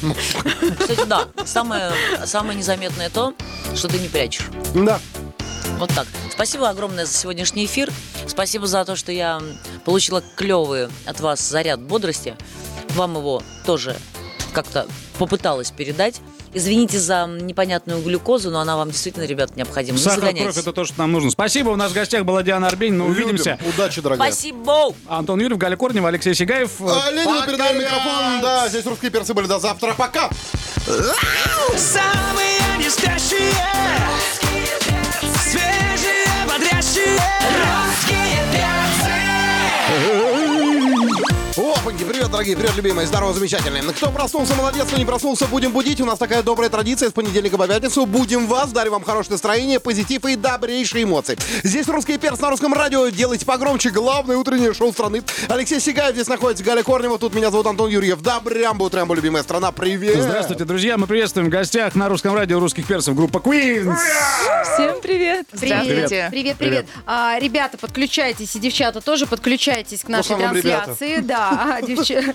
[0.80, 1.92] Кстати, да, самое,
[2.24, 3.34] самое незаметное то,
[3.76, 4.46] что ты не прячешь.
[4.74, 4.98] Да.
[5.78, 6.06] Вот так.
[6.30, 7.90] Спасибо огромное за сегодняшний эфир.
[8.26, 9.40] Спасибо за то, что я
[9.84, 12.36] получила клевый от вас заряд бодрости.
[12.90, 13.96] Вам его тоже
[14.52, 14.86] как-то
[15.18, 16.20] попыталась передать.
[16.54, 19.96] Извините за непонятную глюкозу, но она вам действительно, ребят, необходима.
[19.96, 21.30] Не Сахар, кровь, это то, что нам нужно.
[21.30, 23.06] Спасибо, у нас в гостях была Диана Арбенина.
[23.06, 23.58] Увидимся.
[23.58, 23.74] Любим.
[23.74, 24.30] Удачи, дорогая.
[24.30, 24.94] Спасибо!
[25.08, 26.72] Антон Юрьев, Галя Корнева, Алексей Сигаев.
[26.80, 27.74] А, Ленину ребят.
[27.74, 28.42] микрофон.
[28.42, 29.46] Да, здесь русские перцы были.
[29.46, 29.94] До завтра.
[29.94, 30.28] Пока.
[31.76, 32.52] Самые
[41.92, 43.82] Опаньки, привет, дорогие, привет, любимые, здорово, замечательные.
[43.82, 46.00] Кто проснулся, молодец, кто не проснулся, будем будить.
[46.00, 48.06] У нас такая добрая традиция с понедельника по пятницу.
[48.06, 51.36] Будем вас, дарим вам хорошее настроение, позитив и добрейшие эмоции.
[51.62, 53.08] Здесь русский перс на русском радио.
[53.08, 53.90] Делайте погромче.
[53.90, 55.22] Главное утреннее шоу страны.
[55.48, 57.18] Алексей Сигаев здесь находится, Галя Корнева.
[57.18, 58.22] Тут меня зовут Антон Юрьев.
[58.22, 59.70] Да, брямбу, трямбу, любимая страна.
[59.70, 60.22] Привет.
[60.22, 60.96] Здравствуйте, друзья.
[60.96, 63.94] Мы приветствуем в гостях на русском радио русских персов группа Queens.
[64.74, 65.46] Всем привет.
[65.60, 66.08] Привет.
[66.08, 66.56] Привет, привет.
[66.56, 66.86] привет.
[67.04, 70.84] А, ребята, подключайтесь, и девчата тоже подключайтесь к нашей ребята.
[70.86, 71.16] трансляции.
[71.20, 72.34] Да, а, девча-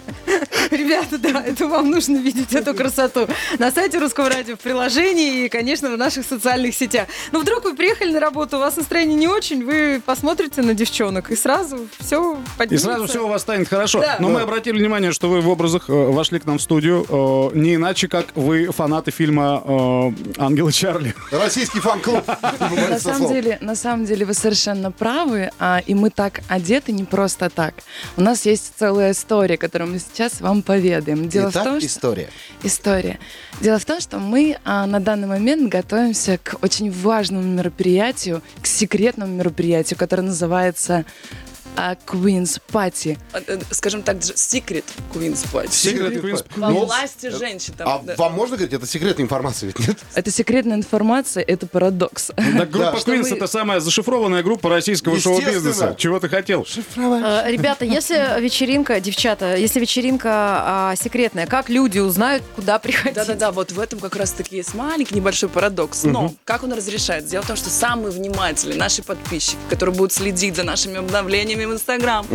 [0.72, 3.28] Ребята, да, это вам нужно видеть эту красоту.
[3.58, 7.08] На сайте Русского радио, в приложении и, конечно, в наших социальных сетях.
[7.32, 11.32] Ну, вдруг вы приехали на работу, у вас настроение не очень, вы посмотрите на девчонок,
[11.32, 12.88] и сразу все И поднимется.
[12.88, 14.02] сразу все у вас станет хорошо.
[14.02, 14.18] Да.
[14.20, 17.58] Но мы обратили внимание, что вы в образах э, вошли к нам в студию э,
[17.58, 21.14] не иначе, как вы фанаты фильма э, «Ангелы Чарли».
[21.32, 22.24] Российский фан-клуб.
[22.90, 27.04] На самом, деле, на самом деле вы совершенно правы, а, и мы так одеты не
[27.04, 27.74] просто так.
[28.18, 31.30] У нас есть целая история, которую мы сейчас вам поведаем.
[31.30, 31.88] Дело в Итак, том, что...
[31.88, 32.30] история.
[32.64, 33.20] История.
[33.62, 38.68] Дело в том, что мы а, на данный момент готовимся к очень важному мероприятию, к
[38.68, 41.06] секретному мероприятию, которое называется
[42.06, 43.18] Queen's Party.
[43.34, 45.72] э, э, скажем так, секрет Queen's Party.
[45.72, 46.62] Секретный Queen's фан.
[46.62, 47.74] Во Ну, власти женщин.
[47.78, 48.16] Там, А да.
[48.18, 49.98] вам можно говорить, это секретная информация ведь нет?
[50.16, 52.32] Это секретная информация, это парадокс.
[52.36, 55.96] Так группа Да, Queens мы- это самая зашифрованная группа российского шоу-бизнеса.
[55.98, 56.66] Чего ты хотел?
[56.96, 63.16] Э, Ребята, если вечеринка, девчата, если вечеринка а, секретная, как люди узнают, куда приходить?
[63.16, 66.04] Да-да-да, вот в этом как раз-таки есть маленький небольшой парадокс.
[66.04, 67.26] Но как он разрешает?
[67.28, 71.74] Дело в том, что самые внимательные наши подписчики, которые будут следить за нашими обновлениями в
[71.74, 72.26] Инстаграм,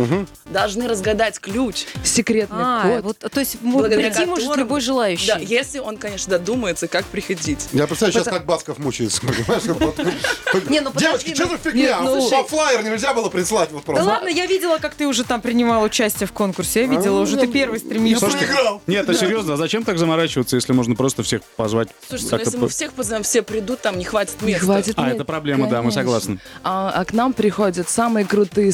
[0.45, 1.85] должны разгадать ключ.
[2.03, 3.03] Секретный А, код.
[3.21, 5.27] вот, то есть благодаря прийти может которому- любой желающий.
[5.27, 7.67] Да, если он, конечно, додумается, как приходить.
[7.73, 9.63] Я представляю сейчас, как Басков мучается, понимаешь?
[9.65, 9.97] Вот.
[10.69, 11.81] Не, ну Девочки, что ну- за фигня?
[11.81, 14.05] Нет, ну- Слушай, флайер нельзя было прислать вот Да просто.
[14.05, 16.81] ладно, я видела, как ты уже там принимал участие в конкурсе.
[16.81, 18.25] Я видела, уже ты первый стремишься.
[18.27, 18.81] Я проиграл.
[18.87, 21.89] Нет, а серьезно, а зачем так заморачиваться, если можно просто всех позвать?
[22.07, 24.65] Слушайте, ну, если по- мы всех позовем, все придут, там не хватит Не места.
[24.65, 26.39] хватит А, это проблема, да, мы согласны.
[26.63, 28.71] А, а к нам приходят самые крутые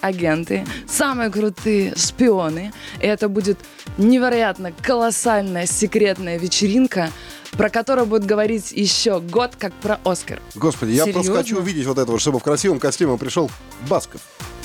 [0.00, 2.72] суперагенты, самые крутые шпионы.
[3.00, 3.58] И это будет
[3.98, 7.10] невероятно колоссальная секретная вечеринка,
[7.52, 10.40] про которую будет говорить еще год, как про Оскар.
[10.54, 11.42] Господи, я просто Серьезно?
[11.42, 13.50] хочу увидеть вот этого, чтобы в красивом костюме пришел
[13.88, 14.20] Басков.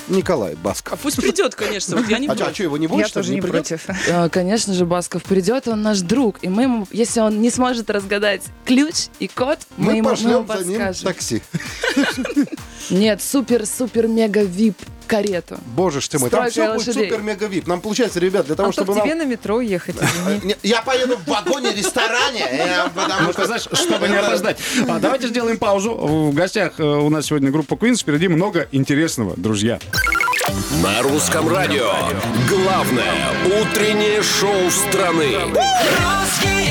[0.07, 0.99] Николай А Басков.
[0.99, 2.53] пусть придет, конечно, вот я не А против.
[2.53, 3.79] что, его не будет, что ли, не придет?
[4.07, 6.37] Э, Конечно же, Басков придет, он наш друг.
[6.43, 10.15] И мы ему, если он не сможет разгадать ключ и код, мы, Мы ему, мы
[10.29, 11.07] ему пошлем за ним подскажем.
[11.07, 11.41] такси.
[12.91, 15.57] Нет, супер-супер-мега-вип карету.
[15.65, 17.67] Боже ж ты мой, там все будет супер-мега-вип.
[17.67, 19.27] Нам получается, ребят, для того, Антон, чтобы тебе нам...
[19.27, 19.95] на метро ехать,
[20.63, 23.45] Я поеду в вагоне-ресторане, э, потому Ну, что...
[23.45, 24.57] знаешь, чтобы не опоздать.
[24.87, 25.93] А, давайте сделаем паузу.
[25.95, 28.01] В гостях э, у нас сегодня группа Queens.
[28.01, 29.79] Впереди много интересного, друзья.
[30.83, 31.91] На русском радио.
[32.49, 33.13] Главное
[33.61, 35.35] утреннее шоу страны.
[35.45, 36.64] Русские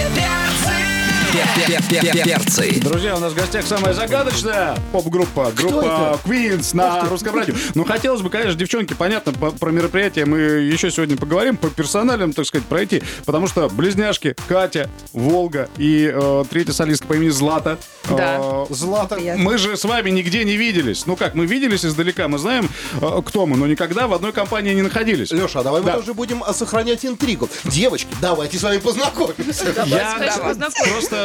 [1.34, 2.80] Перцы.
[2.80, 5.50] Друзья, у нас в гостях самая загадочная поп-группа.
[5.56, 7.54] Группа Queens на русском радио.
[7.74, 12.32] Ну, хотелось бы, конечно, девчонки, понятно, по- про мероприятие мы еще сегодня поговорим, по персоналям,
[12.32, 13.02] так сказать, пройти.
[13.24, 17.78] Потому что близняшки Катя, Волга и э, третья солистка по имени Злата.
[18.08, 18.38] Да.
[18.40, 19.18] э, Злата.
[19.36, 21.04] Мы же с вами нигде не виделись.
[21.06, 22.68] Ну как, мы виделись издалека, мы знаем,
[23.00, 25.32] э, кто мы, но никогда в одной компании не находились.
[25.32, 25.92] Леша, а давай Да.
[25.94, 27.48] мы тоже будем а, сохранять интригу.
[27.64, 29.66] Девочки, давайте с вами познакомимся.
[29.86, 30.54] Я конечно,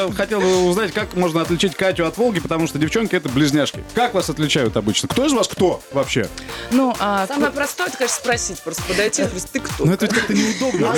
[0.07, 3.83] просто хотел бы узнать, как можно отличить Катю от Волги, потому что девчонки это близняшки.
[3.93, 5.07] Как вас отличают обычно?
[5.09, 6.27] Кто из вас кто вообще?
[6.71, 9.85] Ну, а Самое простое, это, конечно, спросить, просто подойти спросить, ты кто?
[9.85, 10.93] Ну это как-то неудобно.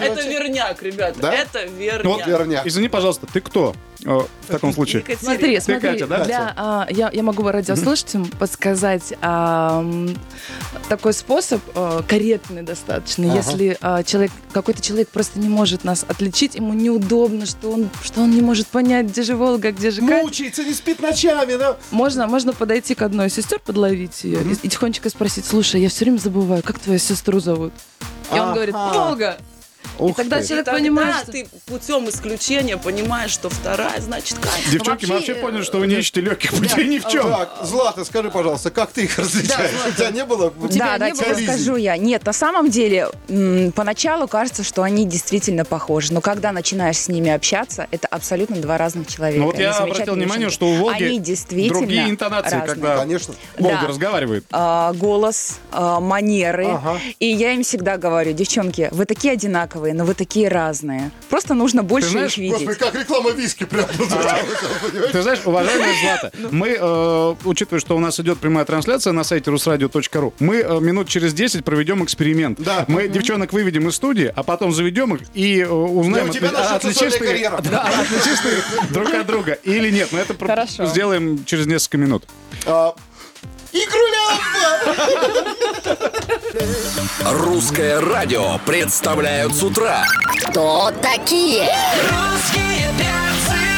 [0.00, 1.32] Это верняк, ребята, Да?
[1.32, 2.04] это верняк.
[2.04, 2.66] Вот, Верняк.
[2.66, 5.04] Извини, пожалуйста, ты кто в таком случае?
[5.20, 6.24] Смотри, смотри, Катя, да?
[6.24, 9.84] для, а, я, я могу радиослушателям подсказать а,
[10.88, 16.54] такой способ, а, корректный достаточно, если а, человек, какой-то человек просто не может нас отличить,
[16.54, 20.24] ему неудобно, что он, что он не может понять, где же Волга, где же Катя.
[20.24, 21.76] Мучается, не спит ночами, да?
[21.90, 25.88] Можно, можно подойти к одной из сестер, подловить ее и, и тихонечко спросить, слушай, я
[25.88, 27.72] все время забываю, как твою сестру зовут?
[28.34, 28.74] И он говорит.
[28.74, 29.38] Волга.
[29.98, 30.46] Ух тогда ты.
[30.46, 31.32] человек Тогда понимает, что...
[31.32, 34.70] ты путем исключения понимаешь, что вторая значит Катя.
[34.70, 37.28] Девчонки, мы вообще, вообще поняли, что вы не ищете легких путей ни в чем.
[37.30, 39.70] Так, Злата, скажи, пожалуйста, как ты их различаешь?
[39.88, 40.52] У тебя не было?
[40.58, 41.96] у тебя Да, не было расскажу я.
[41.96, 43.08] Нет, на самом деле,
[43.74, 46.12] поначалу кажется, что они действительно похожи.
[46.12, 49.40] Но когда начинаешь с ними общаться, это абсолютно два разных человека.
[49.40, 51.18] Ну вот я обратил внимание, что у Волги
[51.68, 53.34] другие интонации, когда Конечно.
[53.58, 53.88] Волга Да.
[53.88, 54.44] разговаривает.
[54.50, 56.68] А, голос, а, манеры.
[57.18, 61.10] И я им всегда говорю, девчонки, вы такие одинаковые, одинаковые, но вы такие разные.
[61.28, 62.66] Просто нужно больше знаешь, их видеть.
[62.66, 64.38] Господи, как реклама виски прям прозвучала,
[64.82, 65.12] понимаете?
[65.12, 69.50] Ты знаешь, уважаемая Злата, мы, э, учитывая, что у нас идет прямая трансляция на сайте
[69.50, 72.60] rusradio.ru, мы э, минут через 10 проведем эксперимент.
[72.60, 72.84] Да.
[72.88, 79.12] Мы девчонок выведем из студии, а потом заведем их и э, узнаем, отличишь ты, друг
[79.12, 80.08] от друга или нет.
[80.12, 80.34] Но это
[80.86, 82.24] сделаем через несколько минут.
[82.66, 82.94] А,
[83.72, 84.17] Игруля!
[87.30, 90.04] Русское радио представляют с утра.
[90.46, 91.68] Кто такие?
[92.10, 93.68] Русские перцы.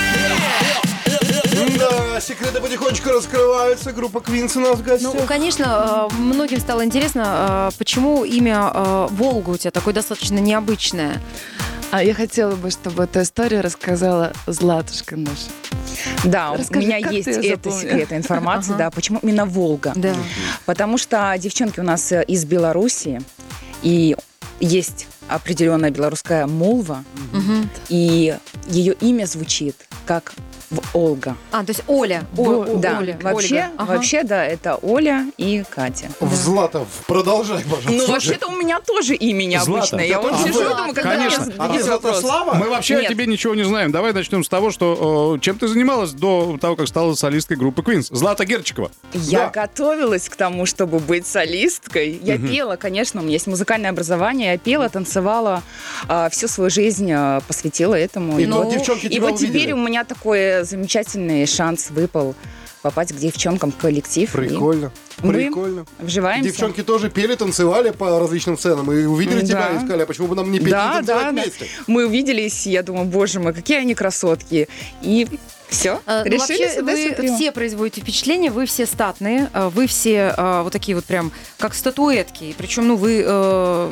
[1.78, 3.92] Да, секреты потихонечку раскрываются.
[3.92, 5.14] Группа Квинс у нас в гостях.
[5.14, 10.38] Ну, конечно, э, многим стало интересно, э, почему имя э, Волга у тебя такое достаточно
[10.38, 11.20] необычное.
[11.90, 15.48] А я хотела бы, чтобы эту историю рассказала Златушка наша.
[16.24, 19.92] Да, Расскажи, у меня есть эта секретная информация, да, почему именно Волга.
[19.96, 20.14] Да.
[20.66, 23.22] Потому что девчонки у нас э, из Белоруссии,
[23.82, 24.16] и
[24.60, 27.04] есть определенная белорусская молва,
[27.88, 28.36] и
[28.68, 30.34] ее имя звучит как
[30.70, 31.36] в Олга.
[31.50, 32.24] А, то есть Оля.
[32.36, 33.18] О- О- да, Оля.
[33.22, 33.70] вообще, Ольга.
[33.76, 33.92] Ага.
[33.94, 36.06] вообще, да, это Оля и Катя.
[36.20, 37.90] В Златов, продолжай, пожалуйста.
[37.92, 40.06] Ну, вообще-то у меня тоже имя необычное.
[40.06, 41.44] Я вот сижу и думаю, когда Конечно.
[41.46, 41.82] мне А.
[41.82, 42.54] Святослава?
[42.54, 43.06] Мы вообще Нет.
[43.06, 43.90] о тебе ничего не знаем.
[43.90, 47.82] Давай начнем с того, что э, чем ты занималась до того, как стала солисткой группы
[47.82, 48.06] Queens.
[48.10, 48.90] Злата Герчикова.
[49.12, 49.62] Я Да.
[49.66, 52.18] готовилась к тому, чтобы быть солисткой.
[52.22, 54.52] Я пела, конечно, у меня есть музыкальное образование.
[54.52, 55.62] Я пела, танцевала,
[56.08, 58.38] а, всю свою жизнь а, посвятила этому.
[58.38, 59.58] И вот- девчонки и тебя вот увидели.
[59.58, 60.04] теперь у меня
[60.64, 62.34] замечательный шанс выпал
[62.82, 64.32] попасть к девчонкам в коллектив.
[64.34, 64.90] и Прикольно.
[65.22, 65.84] Мы Прикольно.
[65.98, 66.48] Вживаемся.
[66.48, 69.46] Девчонки тоже пели, танцевали по различным сценам и увидели Да.
[69.46, 71.42] тебя и сказали, а почему бы нам не петь и Да, танцевать да, да.
[71.42, 71.66] вместе?
[71.86, 74.66] Мы увиделись, и я думаю, боже мой, какие они красотки.
[75.02, 75.28] И
[75.68, 77.34] все, Э, ну, решили вообще, сюда вы смотрю.
[77.36, 81.74] все производите впечатление, вы все статные, э, вы все э, вот такие вот прям, как
[81.74, 82.54] статуэтки.
[82.56, 83.90] Причем, ну, вы э,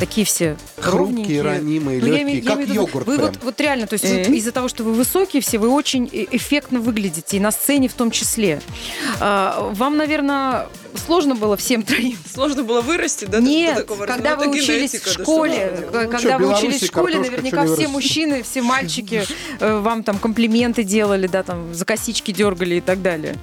[0.00, 1.42] такие все Хрупкие, ровненькие.
[1.42, 3.26] ранимые, Ну, я легкие, имею- я как имею в виду, йогурт Вы прям.
[3.28, 4.34] вот, вот реально, то есть вот Мгм.
[4.34, 7.92] из-за того, что вы высокие все, вы очень э- эффектно выглядите, и на сцене в
[7.94, 8.60] том числе.
[9.20, 10.68] А, Вам, наверное,
[11.06, 13.38] сложно было всем троим Сложно было вырасти, да?
[13.38, 14.36] до нет, такого когда размера?
[14.36, 16.10] вы Это учились генетика, в да, школе, к- делать?
[16.10, 17.90] когда что, вы учились в школе, картошка, наверняка чё не все вырастет?
[17.92, 19.24] мужчины, все мальчики
[19.60, 23.36] э, вам там комплименты делали, да, там за косички дергали и так далее.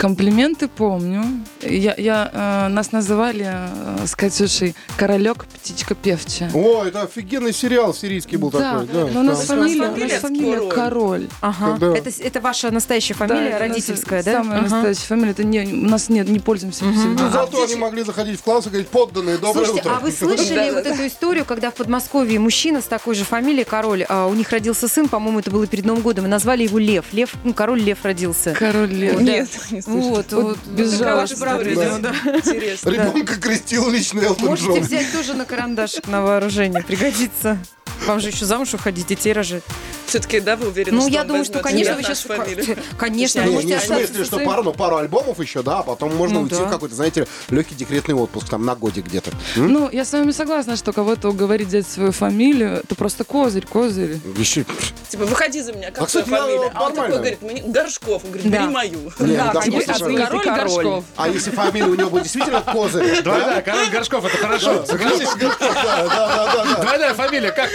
[0.00, 1.22] Комплименты помню.
[1.60, 6.50] Я, я, э, нас называли э, с Катюшей «Королек, птичка певчая».
[6.54, 8.86] О, это офигенный сериал сирийский был да, такой.
[8.86, 9.58] Да, но у нас там.
[9.58, 10.70] фамилия, у фамилия нас фамилия Король.
[10.70, 11.28] Король.
[11.42, 11.76] Ага.
[11.78, 11.94] Да.
[11.94, 14.32] Это, это ваша настоящая фамилия, Да, родительская, да?
[14.42, 14.70] Самая Ага.
[14.70, 15.30] настоящая фамилия.
[15.32, 17.32] Это не, у нас нет, не пользуемся Ну, псевдонимом.
[17.32, 19.98] зато они могли заходить в класс и говорить, подданные, доброе Слушайте, утро.
[19.98, 24.06] а вы слышали вот эту историю, когда в Подмосковье мужчина с такой же фамилией, король,
[24.08, 27.12] а у них родился сын, по-моему, это было перед Новым годом, и назвали его Лев.
[27.12, 28.54] Лев, ну, король Лев родился.
[28.58, 29.20] Король Лев.
[29.20, 29.82] Нет, не.
[29.90, 31.58] Вот, вот, безжалостно.
[31.58, 32.14] видимо, да.
[32.36, 32.90] Интересно.
[32.90, 34.80] Ребенка крестил лично Элтон Можете Джон.
[34.80, 37.58] взять тоже на карандашик на вооружение, пригодится.
[38.06, 39.62] Вам же еще замуж уходить, детей рожать.
[40.06, 42.26] Все-таки, да, вы уверены, Ну, что я он думаю, что, возьмет конечно, вы сейчас...
[42.26, 42.78] нашу фамилию?
[42.98, 45.62] Конечно, Не, можете не, в остаться смысле, со что своим- пару, ну, пару альбомов еще,
[45.62, 46.64] да, а потом можно Ну уйти да.
[46.64, 49.30] в какой-то, знаете, легкий декретный отпуск, там, на годик где-то.
[49.56, 49.72] М?
[49.72, 54.18] Ну, я с вами согласна, что кого-то уговорить взять свою фамилию, это просто козырь, козырь.
[54.36, 54.64] Еще...
[55.08, 56.58] Типа, выходи за меня, как А, твоя кстати, фамилия?
[56.58, 57.16] ну, А он такой нормально.
[57.18, 58.24] говорит, мне Горшков.
[58.24, 58.58] Он говорит, Да.
[58.58, 58.98] бери мою.
[59.20, 60.58] Не, Да, да, конечно, просто- ты Король король.
[60.60, 61.04] Горшков.
[61.16, 63.22] А если фамилия у него будет действительно козырь?
[63.22, 64.84] Двойная, король Горшков, это хорошо.
[64.86, 65.28] Согласись?
[65.38, 66.82] Да, да, да, да.
[66.82, 67.70] Двойная фамилия, как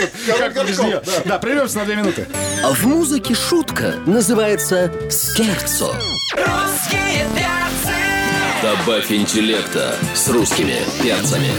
[1.26, 1.40] да.
[1.40, 2.28] Прервемся на две минуты.
[2.64, 5.94] А В музыке шутка называется «Скерцо».
[6.34, 7.94] Русские перцы.
[8.62, 11.50] Добавь интеллекта с русскими перцами.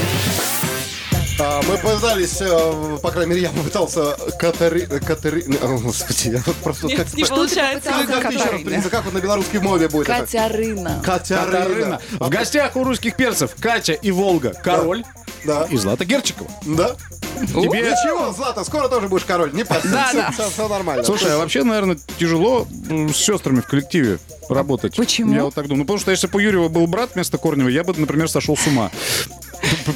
[1.39, 4.87] А, Мы пытались, э, по крайней мере, я попытался Катари...
[4.87, 5.43] Катари...
[5.43, 6.87] Господи, я вот просто...
[6.87, 7.91] Нет, как- не получается.
[7.91, 10.21] Как как ты еще раз, Принца, как вот на белорусской мове будет это?
[10.21, 11.03] Катя Рына.
[11.05, 11.51] Катярына.
[11.53, 12.01] Катарына.
[12.21, 14.55] В гостях у русских перцев Катя и Волга.
[14.65, 15.26] Король Да.
[15.71, 16.51] И Злата Герчикова.
[16.63, 16.97] Да?
[17.41, 17.83] Тебе...
[17.83, 19.53] Ничего, Злата, скоро тоже будешь король.
[19.53, 19.89] Не парься.
[19.89, 20.31] Да, Все- да.
[20.33, 21.05] все- все нормально.
[21.05, 24.97] Слушай, а вообще, наверное, тяжело с сестрами в коллективе работать.
[24.97, 25.35] Почему?
[25.35, 25.81] Я вот так думаю.
[25.81, 28.57] Ну, потому что если бы у Юрьева был брат вместо Корнева, я бы, например, сошел
[28.57, 28.91] с ума.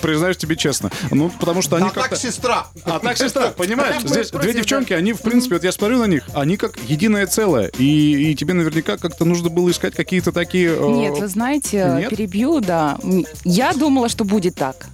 [0.02, 0.90] Признаюсь тебе честно.
[1.10, 2.10] Ну, потому что они А как-то...
[2.10, 2.66] так сестра.
[2.84, 4.02] А так сестра, понимаешь?
[4.02, 7.70] Здесь две девчонки, они, в принципе, вот я смотрю на них, они как единое целое.
[7.78, 10.70] И, и тебе наверняка как-то нужно было искать какие-то такие...
[10.74, 12.10] э, Нет, вы знаете, Нет?
[12.10, 12.98] перебью, да.
[13.44, 14.86] Я думала, что будет так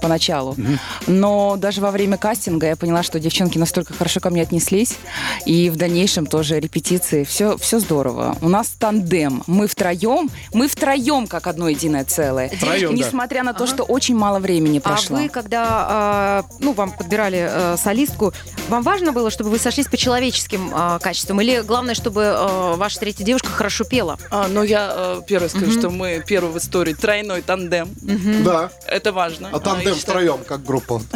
[0.00, 0.56] поначалу.
[1.06, 4.96] Но даже во время кастинга я поняла, что девчонки настолько хорошо ко мне отнеслись.
[5.44, 7.24] И в дальнейшем тоже репетиции.
[7.24, 8.36] Все, все здорово.
[8.40, 9.42] У нас тандем.
[9.46, 12.48] Мы втроем, мы втроем как одно единое целое.
[12.48, 12.96] Втроем, да.
[12.96, 15.16] Несмотря на то, что очень мало времени прошло.
[15.16, 18.32] А вы, когда а, ну, вам подбирали а, солистку,
[18.68, 21.40] вам важно было, чтобы вы сошлись по человеческим а, качествам?
[21.40, 24.18] Или главное, чтобы а, ваша третья девушка хорошо пела?
[24.30, 27.88] А, ну, я э, первое скажу, что мы первый в истории тройной тандем.
[28.44, 28.70] Да.
[28.86, 29.50] Это важно.
[29.52, 31.02] А тандем втроем, как группа.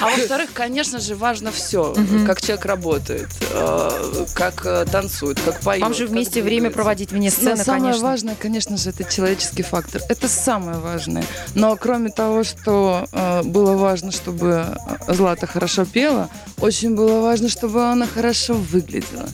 [0.00, 1.94] А во-вторых, конечно же, важно все.
[2.26, 5.82] Как человек работает, э, как э, танцует, как поет.
[5.82, 8.08] Вам же вместе время проводить вне сцены, самое конечно.
[8.08, 10.02] важное, конечно же, это человеческий фактор.
[10.08, 11.15] Это самое важное.
[11.54, 14.76] Но кроме того, что э, было важно, чтобы
[15.08, 16.28] Злата хорошо пела,
[16.60, 19.28] очень было важно, чтобы она хорошо выглядела.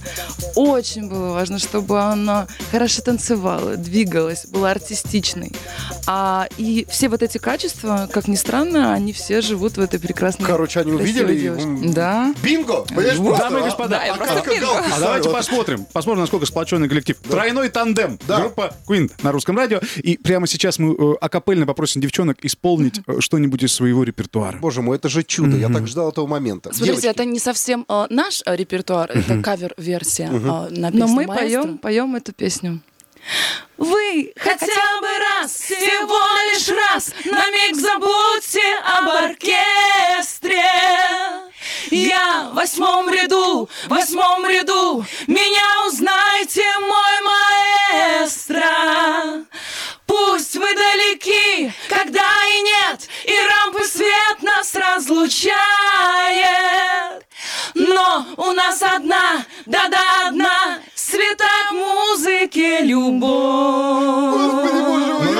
[0.56, 5.52] Очень было важно, чтобы она хорошо танцевала, двигалась, была артистичной.
[6.06, 10.46] А, и все вот эти качества, как ни странно, они все живут в этой прекрасной
[10.46, 12.34] Короче, они увидели и, Да.
[12.42, 12.82] Бинго!
[12.82, 13.64] Понимаешь, Вот, дамы и а?
[13.66, 15.32] господа, А я как галки А давайте ставят.
[15.32, 17.16] посмотрим, посмотрим, насколько сплоченный коллектив.
[17.28, 18.18] Тройной тандем.
[18.26, 18.40] Да.
[18.40, 19.80] Группа Queen на русском радио.
[19.96, 24.58] И прямо сейчас мы э, акапельно попросим девчонок исполнить э, что-нибудь из своего репертуара.
[24.58, 25.56] Боже мой, это же чудо.
[25.56, 26.68] Я так ждал этого момента.
[26.68, 31.06] Смотрите, Девочки, это не совсем э, наш э, репертуар, это кавер-версия э, на Но песню
[31.06, 31.62] мы «Маэстро».
[31.62, 32.80] поем, поем эту песню.
[33.78, 35.08] Вы Хотя бы
[35.40, 36.20] раз, всего
[36.52, 40.60] лишь раз, на миг забудьте об оркестре.
[41.90, 47.71] Я в восьмом ряду, в восьмом ряду, меня узнайте, мой маэстро.
[52.03, 55.53] Когда и нет, и рампы свет нас разлучает.
[57.74, 63.22] Но у нас одна, да-да, одна, света к музыке любовь.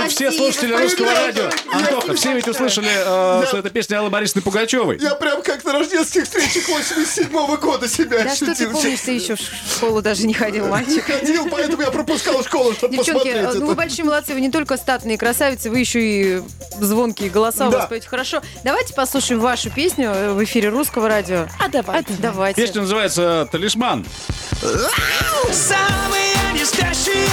[0.03, 1.51] Ну, ведь все слушатели русского радио.
[1.71, 4.99] Антоха, все ведь услышали, э, что это песня Аллы Борисовны Пугачевой.
[5.01, 8.73] Я прям как на рождественских встречах 87 года себя Да что ты ощутил.
[8.73, 9.41] помнишь, ты еще в
[9.77, 11.05] школу даже не ходил, мальчик.
[11.05, 13.75] Ходил, поэтому я пропускал школу, чтобы Девчонки, посмотреть ну вы это.
[13.75, 16.43] большие молодцы, вы не только статные красавицы, вы еще и
[16.81, 18.43] звонкие голоса у вас поете хорошо.
[18.65, 21.47] Давайте послушаем вашу песню э, в эфире русского радио.
[21.59, 22.13] А давайте.
[22.19, 22.61] Давайте.
[22.61, 24.05] Песня называется «Талисман».
[25.53, 27.29] Самые не спящие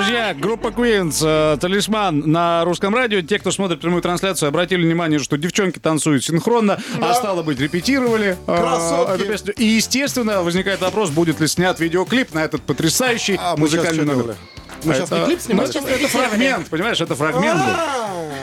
[0.00, 3.20] Друзья, группа Queens, э, «Талисман» на русском радио.
[3.20, 8.38] Те, кто смотрит прямую трансляцию, обратили внимание, что девчонки танцуют синхронно, а стало быть, репетировали
[8.46, 9.20] э, Красотки.
[9.20, 9.52] эту песню.
[9.58, 14.36] И, естественно, возникает вопрос, будет ли снят видеоклип на этот потрясающий А сейчас музыкальный номер.
[14.84, 15.70] Мы сейчас не Это- клип снимали?
[15.74, 17.74] ну, Это фрагмент, понимаешь, это фрагмент был.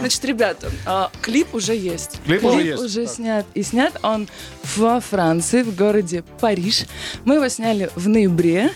[0.01, 2.19] Значит, ребята, а, клип уже есть.
[2.27, 2.83] Клип уже Клип есть.
[2.83, 3.47] уже снят.
[3.55, 4.27] И снят он
[4.75, 6.83] во Франции, в городе Париж.
[7.25, 8.71] Мы его сняли в ноябре.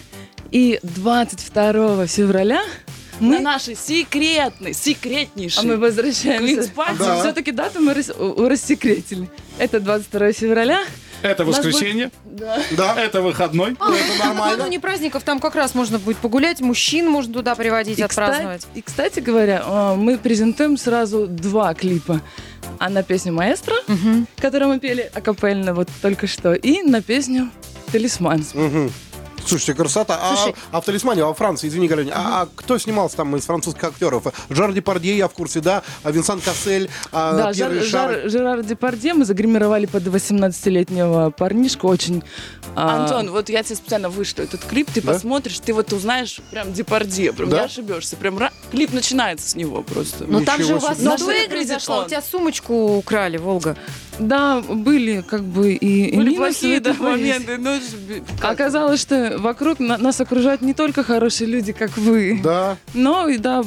[0.51, 2.61] И 22 февраля
[3.19, 5.63] На мы, нашей секретной, а секретнейшей.
[5.65, 6.71] мы возвращаемся.
[6.99, 7.19] Да.
[7.21, 9.29] Все-таки дату мы рас- рассекретили.
[9.57, 10.83] Это 22 февраля.
[11.21, 12.09] Это воскресенье,
[12.71, 13.73] Да, это выходной.
[13.73, 14.51] это нормально.
[14.57, 18.61] Накануне праздников там как раз можно будет погулять, мужчин можно туда приводить, И, отпраздновать.
[18.61, 22.21] кстати, и, кстати говоря, э, мы презентуем сразу два клипа.
[22.79, 23.75] А на песню «Маэстро»,
[24.37, 27.51] которую мы пели акапельно вот только что, и на песню
[27.91, 28.43] «Талисман».
[28.55, 28.91] Мгм.
[29.45, 30.19] Слушайте, красота.
[30.21, 30.55] А, Слушай.
[30.71, 33.83] а в «Талисмане», а во Франции, извини, Галюня, а, а кто снимался там из французских
[33.83, 34.23] актеров?
[34.49, 35.83] Жар Депардье, я в курсе, да?
[36.03, 37.71] А Винсан Кассель, а, Да, Жар.
[37.73, 42.23] Жар- Жерар Депардье мы загримировали под 18-летнего парнишку, очень...
[42.75, 45.13] а, Антон, вот я тебе специально вышлю этот клип, ты Да?
[45.13, 47.59] посмотришь, ты вот узнаешь прям Депардье, прям Да?
[47.59, 48.15] не ошибешься.
[48.15, 50.25] Прям ра- клип начинается с него просто.
[50.25, 52.05] Но там же у Ничего вас Наша произошла, Редикон.
[52.05, 53.75] у тебя сумочку украли, Волга.
[54.19, 57.57] Да, были как бы и, и Были минусы плохие в да, этом повестке.
[57.57, 57.79] моменты.
[57.85, 58.51] Ж- как?
[58.51, 63.37] Оказалось, что вокруг на- нас окружают не только хорошие люди, как вы, Да, но и
[63.37, 63.63] да.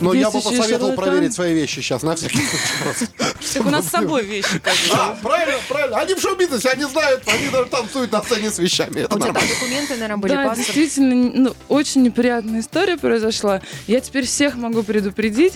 [0.00, 0.96] Но я бы посоветовал шарлатан.
[0.96, 3.06] проверить свои вещи сейчас, на всякий случай просто.
[3.54, 4.60] Так у нас с собой вещи.
[4.92, 5.96] А, правильно, правильно.
[5.98, 9.00] Они в шоу-бизнесе, они знают, они даже танцуют на сцене с вещами.
[9.00, 13.60] Это у тебя документы, наверное, были, да, действительно, ну, очень неприятная история произошла.
[13.86, 15.54] Я теперь всех могу предупредить,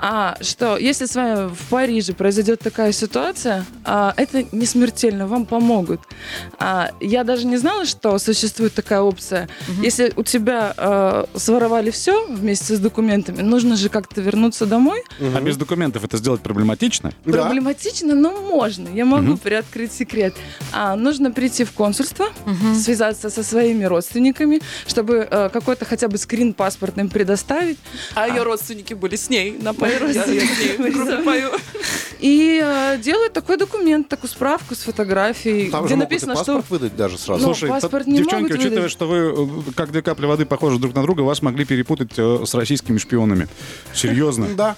[0.00, 5.46] а, что если с вами в Париже произойдет такая ситуация, а, это не смертельно, вам
[5.46, 6.00] помогут.
[6.58, 9.48] А, я даже не знала, что существует такая опция.
[9.82, 15.02] Если у тебя а, своровали все вместе с документами, нужно же как-то вернуться домой.
[15.20, 17.12] А без документов это сделать проблематично?
[17.24, 17.42] Да.
[17.42, 18.88] Проблематично, но можно.
[18.88, 20.34] Я могу приоткрыть секрет.
[20.72, 22.26] А, нужно прийти в консульство,
[22.74, 27.78] связаться со своими родственниками, чтобы э, какой-то хотя бы скрин паспортным предоставить.
[28.14, 29.74] А ее родственники были с ней на
[31.24, 31.50] пою.
[32.20, 36.44] И э, делают такой документ, такую справку с фотографией, Там где написано, что...
[36.44, 37.40] паспорт выдать даже сразу.
[37.40, 38.90] Ну, Слушай, паспорт не девчонки, учитывая, выдать.
[38.90, 39.16] что вы
[39.68, 42.98] э, как две капли воды похожи друг на друга, вас могли перепутать э, с российскими
[42.98, 43.48] шпионами.
[43.92, 44.48] Серьезно.
[44.56, 44.76] Да.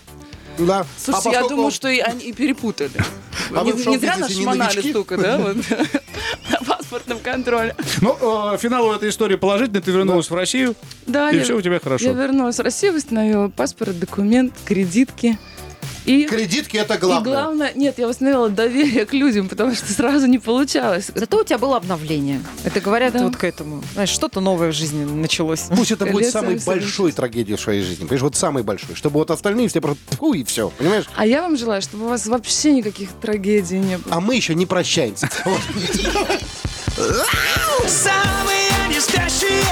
[0.59, 0.87] Да.
[0.97, 2.91] Слушайте, А я поскольку- думаю, что и они и перепутали.
[3.55, 4.91] А не, не зря шмонали новички?
[4.91, 5.37] столько, да?
[5.39, 5.57] вот,
[6.51, 7.76] На паспортном контроле.
[8.01, 8.16] Ну,
[8.55, 9.82] э, финал этой истории положительный.
[9.82, 10.74] Ты вернулась в Россию,
[11.07, 12.11] Да, и я, все у тебя я хорошо.
[12.12, 15.39] вернулась в Россию, восстановила паспорт, документ, кредитки.
[16.07, 17.32] И, Кредитки это и главное.
[17.34, 21.11] главное, нет, я восстановила доверие к людям, потому что сразу не получалось.
[21.14, 22.40] Зато у тебя было обновление.
[22.64, 23.24] Это говорят Да.
[23.24, 23.82] вот к этому.
[23.94, 25.64] Знаешь, что-то новое в жизни началось.
[25.76, 28.02] Пусть это будет самой большой трагедией в своей жизни.
[28.04, 28.94] Понимаешь, вот самой большой.
[28.94, 30.70] Чтобы вот остальные все просто тьфу, и все.
[30.78, 31.07] Понимаешь?
[31.16, 34.14] А я вам желаю, чтобы у вас вообще никаких трагедий не было.
[34.14, 35.28] А мы еще не прощаемся.
[37.86, 39.64] Самые не спящие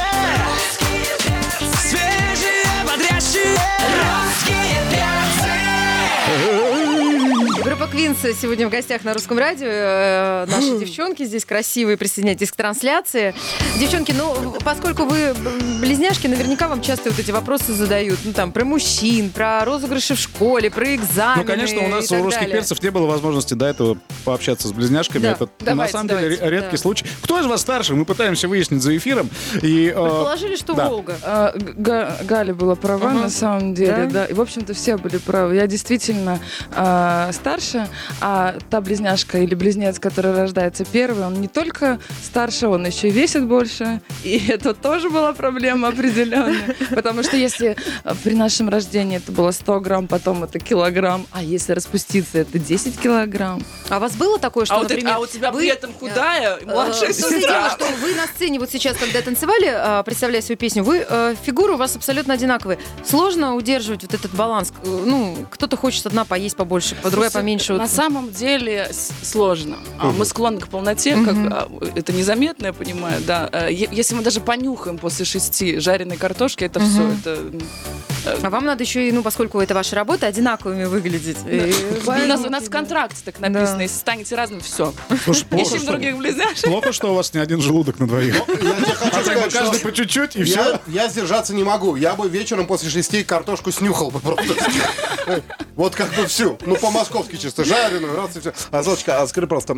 [7.95, 9.69] Квинс сегодня в гостях на русском радио.
[9.69, 11.97] Э, Наши девчонки здесь красивые.
[11.97, 13.37] Присоединяйтесь к трансляции.
[13.79, 15.33] Девчонки, ну, поскольку вы
[15.81, 18.19] близняшки, наверняка вам часто вот эти вопросы задают.
[18.25, 22.17] Ну, там, про мужчин, про розыгрыши в школе, про экзамены Ну, конечно, у нас у
[22.21, 22.57] русских далее.
[22.57, 25.23] перцев не было возможности до этого пообщаться с близняшками.
[25.23, 26.79] Да, Это на давайте, самом деле давайте, ре- редкий да.
[26.79, 27.07] случай.
[27.23, 27.95] Кто из вас старше?
[27.95, 29.31] Мы пытаемся выяснить за эфиром.
[29.63, 30.89] И, э, Предположили, что да.
[30.89, 31.17] Волга.
[31.23, 33.21] А, Га- Галя была права Ага.
[33.21, 34.07] на самом деле, Да?
[34.07, 34.25] да.
[34.25, 35.55] И, в общем-то, все были правы.
[35.55, 36.41] Я действительно
[36.75, 37.84] а, старше,
[38.21, 43.11] а та близняшка или близнец, который рождается первый, он не только старше, он еще и
[43.11, 44.01] весит больше.
[44.23, 46.75] И это тоже была проблема определенная.
[46.91, 51.43] Потому что если а, при нашем рождении это было 100 грамм, потом это килограмм, а
[51.43, 53.63] если распуститься, это 10 килограмм.
[53.89, 55.93] А у вас было такое, что, а, вот например, а у тебя вы- при этом
[55.93, 57.71] худая, младшая Э, и дело, сестра.
[57.71, 59.69] что вы на сцене вот сейчас, когда танцевали,
[60.01, 62.79] э, представляя свою песню, вы э, фигуры у вас абсолютно одинаковые.
[63.05, 64.73] Сложно удерживать вот этот баланс.
[64.85, 67.43] Э, Ну, кто-то хочет одна поесть побольше, другая Слушай,
[67.79, 67.97] поменьше.
[67.97, 68.91] На самом деле
[69.23, 69.79] сложно.
[69.99, 73.49] А, Мы склонны к полноте, как, а, это незаметно, я понимаю, да.
[73.53, 77.39] А, Если мы даже понюхаем после шести жареной картошки, это все, это...
[78.27, 81.39] А вам надо еще и, ну, поскольку это ваша работа, одинаковыми выглядеть.
[82.07, 84.93] У нас, у нас в контракте так написано, если станете разным, все.
[85.25, 86.65] Слушай, плохо, Ищем что- других близняшек.
[86.65, 88.37] Плохо, что у вас не один желудок на двоих.
[88.47, 90.81] Хочу А каждый по чуть-чуть, и все.
[90.89, 91.97] я сдержаться не могу.
[91.97, 94.45] Я бы вечером после шести картошку снюхал бы просто.
[95.77, 96.57] Вот как бы всю.
[96.67, 98.53] Ну, по-московски чисто жареную, раз и все.
[98.71, 99.75] А, Золочка, а скажи просто,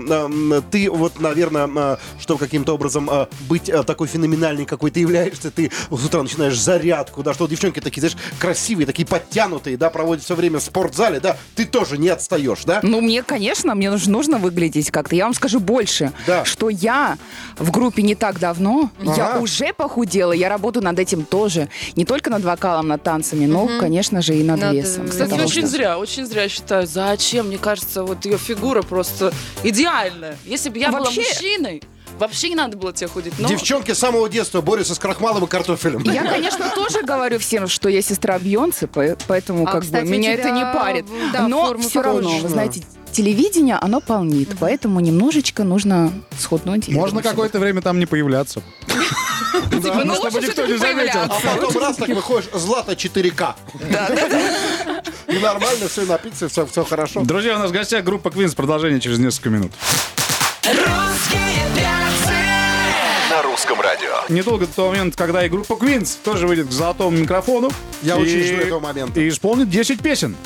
[0.70, 5.70] ты вот, наверное, что каким-то образом а, быть а, такой феноменальной, какой ты являешься, ты
[5.90, 10.34] с утра начинаешь зарядку, да, что девчонки такие, знаешь, красивые, такие подтянутые, да, проводят все
[10.34, 12.80] время в спортзале, да, ты тоже не отстаешь, да?
[12.82, 15.14] Ну, мне, конечно, мне нужно, нужно выглядеть как-то.
[15.16, 16.44] Я вам скажу больше, Да.
[16.44, 17.18] что я
[17.58, 19.40] в группе не так давно, я Ага.
[19.40, 21.68] уже похудела, я работаю над этим тоже.
[21.96, 25.04] Не только над вокалом, над танцами, но, конечно же, и над, Над, весом.
[25.06, 26.86] э, Кстати, потому очень что- зря, очень зря считаю.
[26.86, 27.48] Зачем?
[27.48, 29.32] Мне кажется, вот ее фигура просто
[29.62, 30.36] идеальная.
[30.44, 31.82] Если бы я была Вообще- мужчиной,
[32.18, 33.34] вообще не надо было тебе худеть.
[33.38, 33.48] Но...
[33.48, 36.02] Девчонки с самого детства борются с крахмалом и картофелем.
[36.02, 40.10] Я, конечно, тоже говорю всем, что я сестра Бьонсы, по- поэтому А, как кстати, бы
[40.10, 41.06] меня это не парит.
[41.32, 46.88] да, Но все равно, вы знаете, телевидение, оно полнит, поэтому немножечко нужно схуднуть.
[46.88, 48.60] Я Можно какое-то время там не появляться.
[49.70, 51.20] Типа, ну, чтобы лучше никто не заметил.
[51.20, 53.54] А потом раз так выходишь, злато 4К.
[55.28, 57.22] И нормально, все на пицце, все, все хорошо.
[57.22, 58.54] Друзья, у нас в гостях группа Квинс.
[58.54, 59.72] Продолжение через несколько минут.
[60.64, 62.05] Русские русском
[64.00, 64.34] радио.
[64.34, 67.70] Недолго до того момента, когда и группа Квинс тоже выйдет к золотому микрофону.
[68.02, 69.20] Я и- очень жду этого момента.
[69.20, 70.36] И исполнит 10 песен.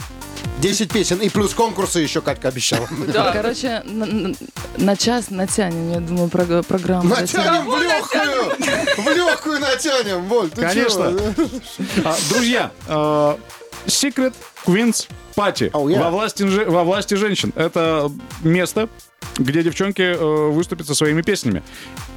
[0.58, 2.86] 10 песен и плюс конкурсы еще Катька обещала.
[3.32, 7.08] Короче, на, час натянем, я думаю, прог- программу.
[7.08, 9.04] Натянем в легкую!
[9.04, 11.14] В легкую натянем, Воль, ты Конечно.
[12.04, 13.36] А, Друзья, э,
[13.86, 14.34] Secret
[14.66, 16.02] Queens Party Oh, yeah.
[16.02, 17.52] во, власти, во власти женщин.
[17.56, 18.10] Это
[18.42, 18.88] место,
[19.40, 21.62] где девчонки э, выступят со своими песнями.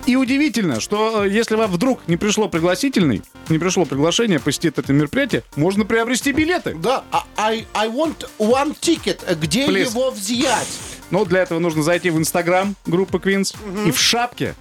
[0.05, 4.93] И удивительно, что э, если вам вдруг не пришло пригласительный, не пришло приглашение посетить это
[4.93, 6.75] мероприятие, можно приобрести билеты.
[6.75, 9.19] Да, а I, I want one ticket.
[9.35, 9.89] Где Please.
[9.89, 10.67] его взять?
[11.11, 13.55] Но для этого нужно зайти в Инстаграм группы Queens
[13.87, 14.55] и в шапке,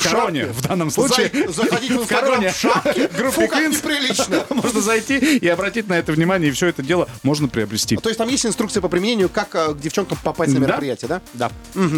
[0.00, 3.08] в короне, в данном случае, Зай- заходить в Инстаграм короне в шапке?
[3.16, 4.44] группы Фу, как Queens, неприлично.
[4.50, 7.96] можно зайти и обратить на это внимание, и все это дело можно приобрести.
[7.96, 11.22] То есть там есть инструкция по применению, как э, к девчонкам попасть на мероприятие, да?
[11.34, 11.50] Да.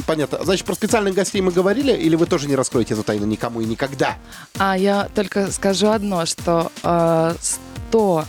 [0.06, 0.44] Понятно.
[0.44, 3.64] Значит, про специальных гостей мы говорили, или вы тоже не раскроете эту тайну никому и
[3.64, 4.16] никогда?
[4.58, 8.24] А я только скажу одно, что э, 100 а,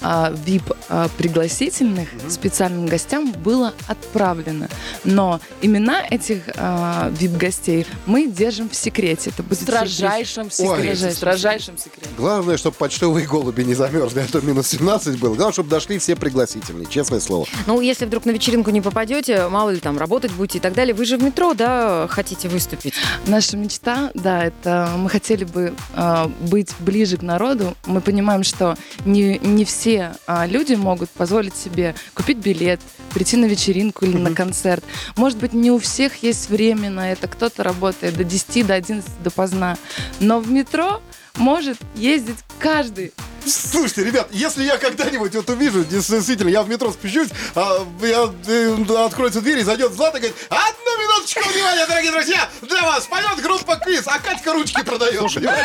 [0.00, 4.68] VIP а, пригласительных специальным гостям было отправлено.
[5.04, 9.30] Но имена этих а, VIP-гостей мы держим в секрете.
[9.30, 10.50] Это В будет строжайшем Ой.
[10.50, 11.08] секрете.
[11.08, 12.08] В строжайшем секрете.
[12.16, 15.34] Главное, чтобы почтовые голуби не замерзли, а то минус 17 было.
[15.34, 17.46] Главное, чтобы дошли все пригласительные, честное слово.
[17.66, 20.94] Ну, если вдруг на вечеринку не попадете, мало ли там работать будете и так далее,
[20.94, 22.94] вы же в метро, да, хотите выступить?
[23.26, 27.76] Наша мечта, да, это мы хотели бы а, быть ближе к народу.
[27.86, 29.81] Мы понимаем, что не, не все
[30.26, 32.80] а, люди могут позволить себе купить билет,
[33.12, 34.84] прийти на вечеринку или на концерт.
[35.16, 37.28] Может быть, не у всех есть время на это.
[37.28, 39.76] Кто-то работает до 10, до 11, допоздна.
[40.20, 41.00] Но в метро
[41.36, 43.12] может ездить каждый.
[43.46, 49.04] Слушайте, ребят, если я когда-нибудь вот увижу, действительно, я в метро спущусь, а, я, э,
[49.06, 53.42] откроется дверь и зайдет Злата и говорит, одну минуточку внимания, дорогие друзья, для вас поет
[53.42, 55.22] группа Квиз, а Катька ручки продает.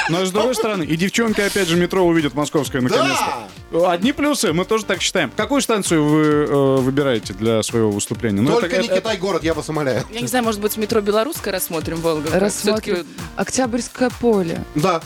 [0.09, 3.91] Но с другой стороны, и девчонки опять же метро увидят московское наконец-то.
[3.91, 5.31] Одни плюсы, мы тоже так считаем.
[5.35, 8.41] Какую станцию вы э, выбираете для своего выступления?
[8.41, 10.03] Ну, Только это- не это- Китай-город, я вас умоляю.
[10.09, 12.39] Я не знаю, может быть, метро Белорусское рассмотрим, Волга?
[12.39, 13.05] Рассмотрим.
[13.35, 14.63] Октябрьское поле.
[14.75, 15.01] Да,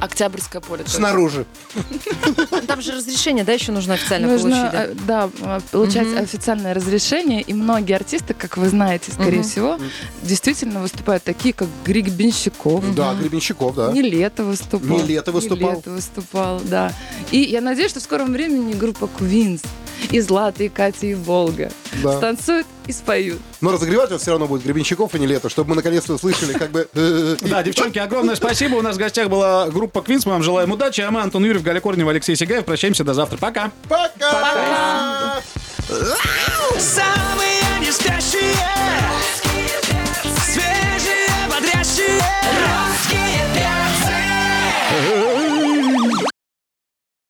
[0.00, 0.84] Октябрьское поле.
[0.84, 0.96] тоже.
[0.96, 1.46] снаружи.
[2.66, 4.74] Там же разрешение, да, еще нужно официально Нужно, получить.
[4.74, 9.78] э, да, э, получать официальное разрешение, и многие артисты, как вы знаете, скорее всего,
[10.22, 12.94] действительно выступают такие, как Григ Бенщиков.
[12.94, 13.92] Да, Гребенщиков, да.
[13.92, 14.98] Не лето выступал.
[14.98, 15.70] Нилетто выступал.
[15.72, 16.92] Нилетто выступал, да.
[17.30, 19.62] И я надеюсь, что в скором времени группа Квинс
[20.10, 21.70] и Злата, и Катя, и Волга
[22.02, 22.16] Да.
[22.18, 23.40] станцуют и споют.
[23.60, 26.70] Но разогревать вот все равно будет Гребенщиков, а не лето, чтобы мы наконец-то услышали, как
[26.70, 26.88] бы...
[26.94, 28.76] э, Да, девчонки, огромное спасибо.
[28.76, 30.26] У нас в гостях была группа Квинс.
[30.26, 31.00] Мы вам желаем удачи.
[31.00, 32.64] А мы, Антон Юрьев, Галя Корнева, Алексей Сигаев.
[32.64, 33.38] Прощаемся до завтра.
[33.38, 33.70] Пока.
[33.88, 35.40] Пока!
[36.78, 37.60] Самые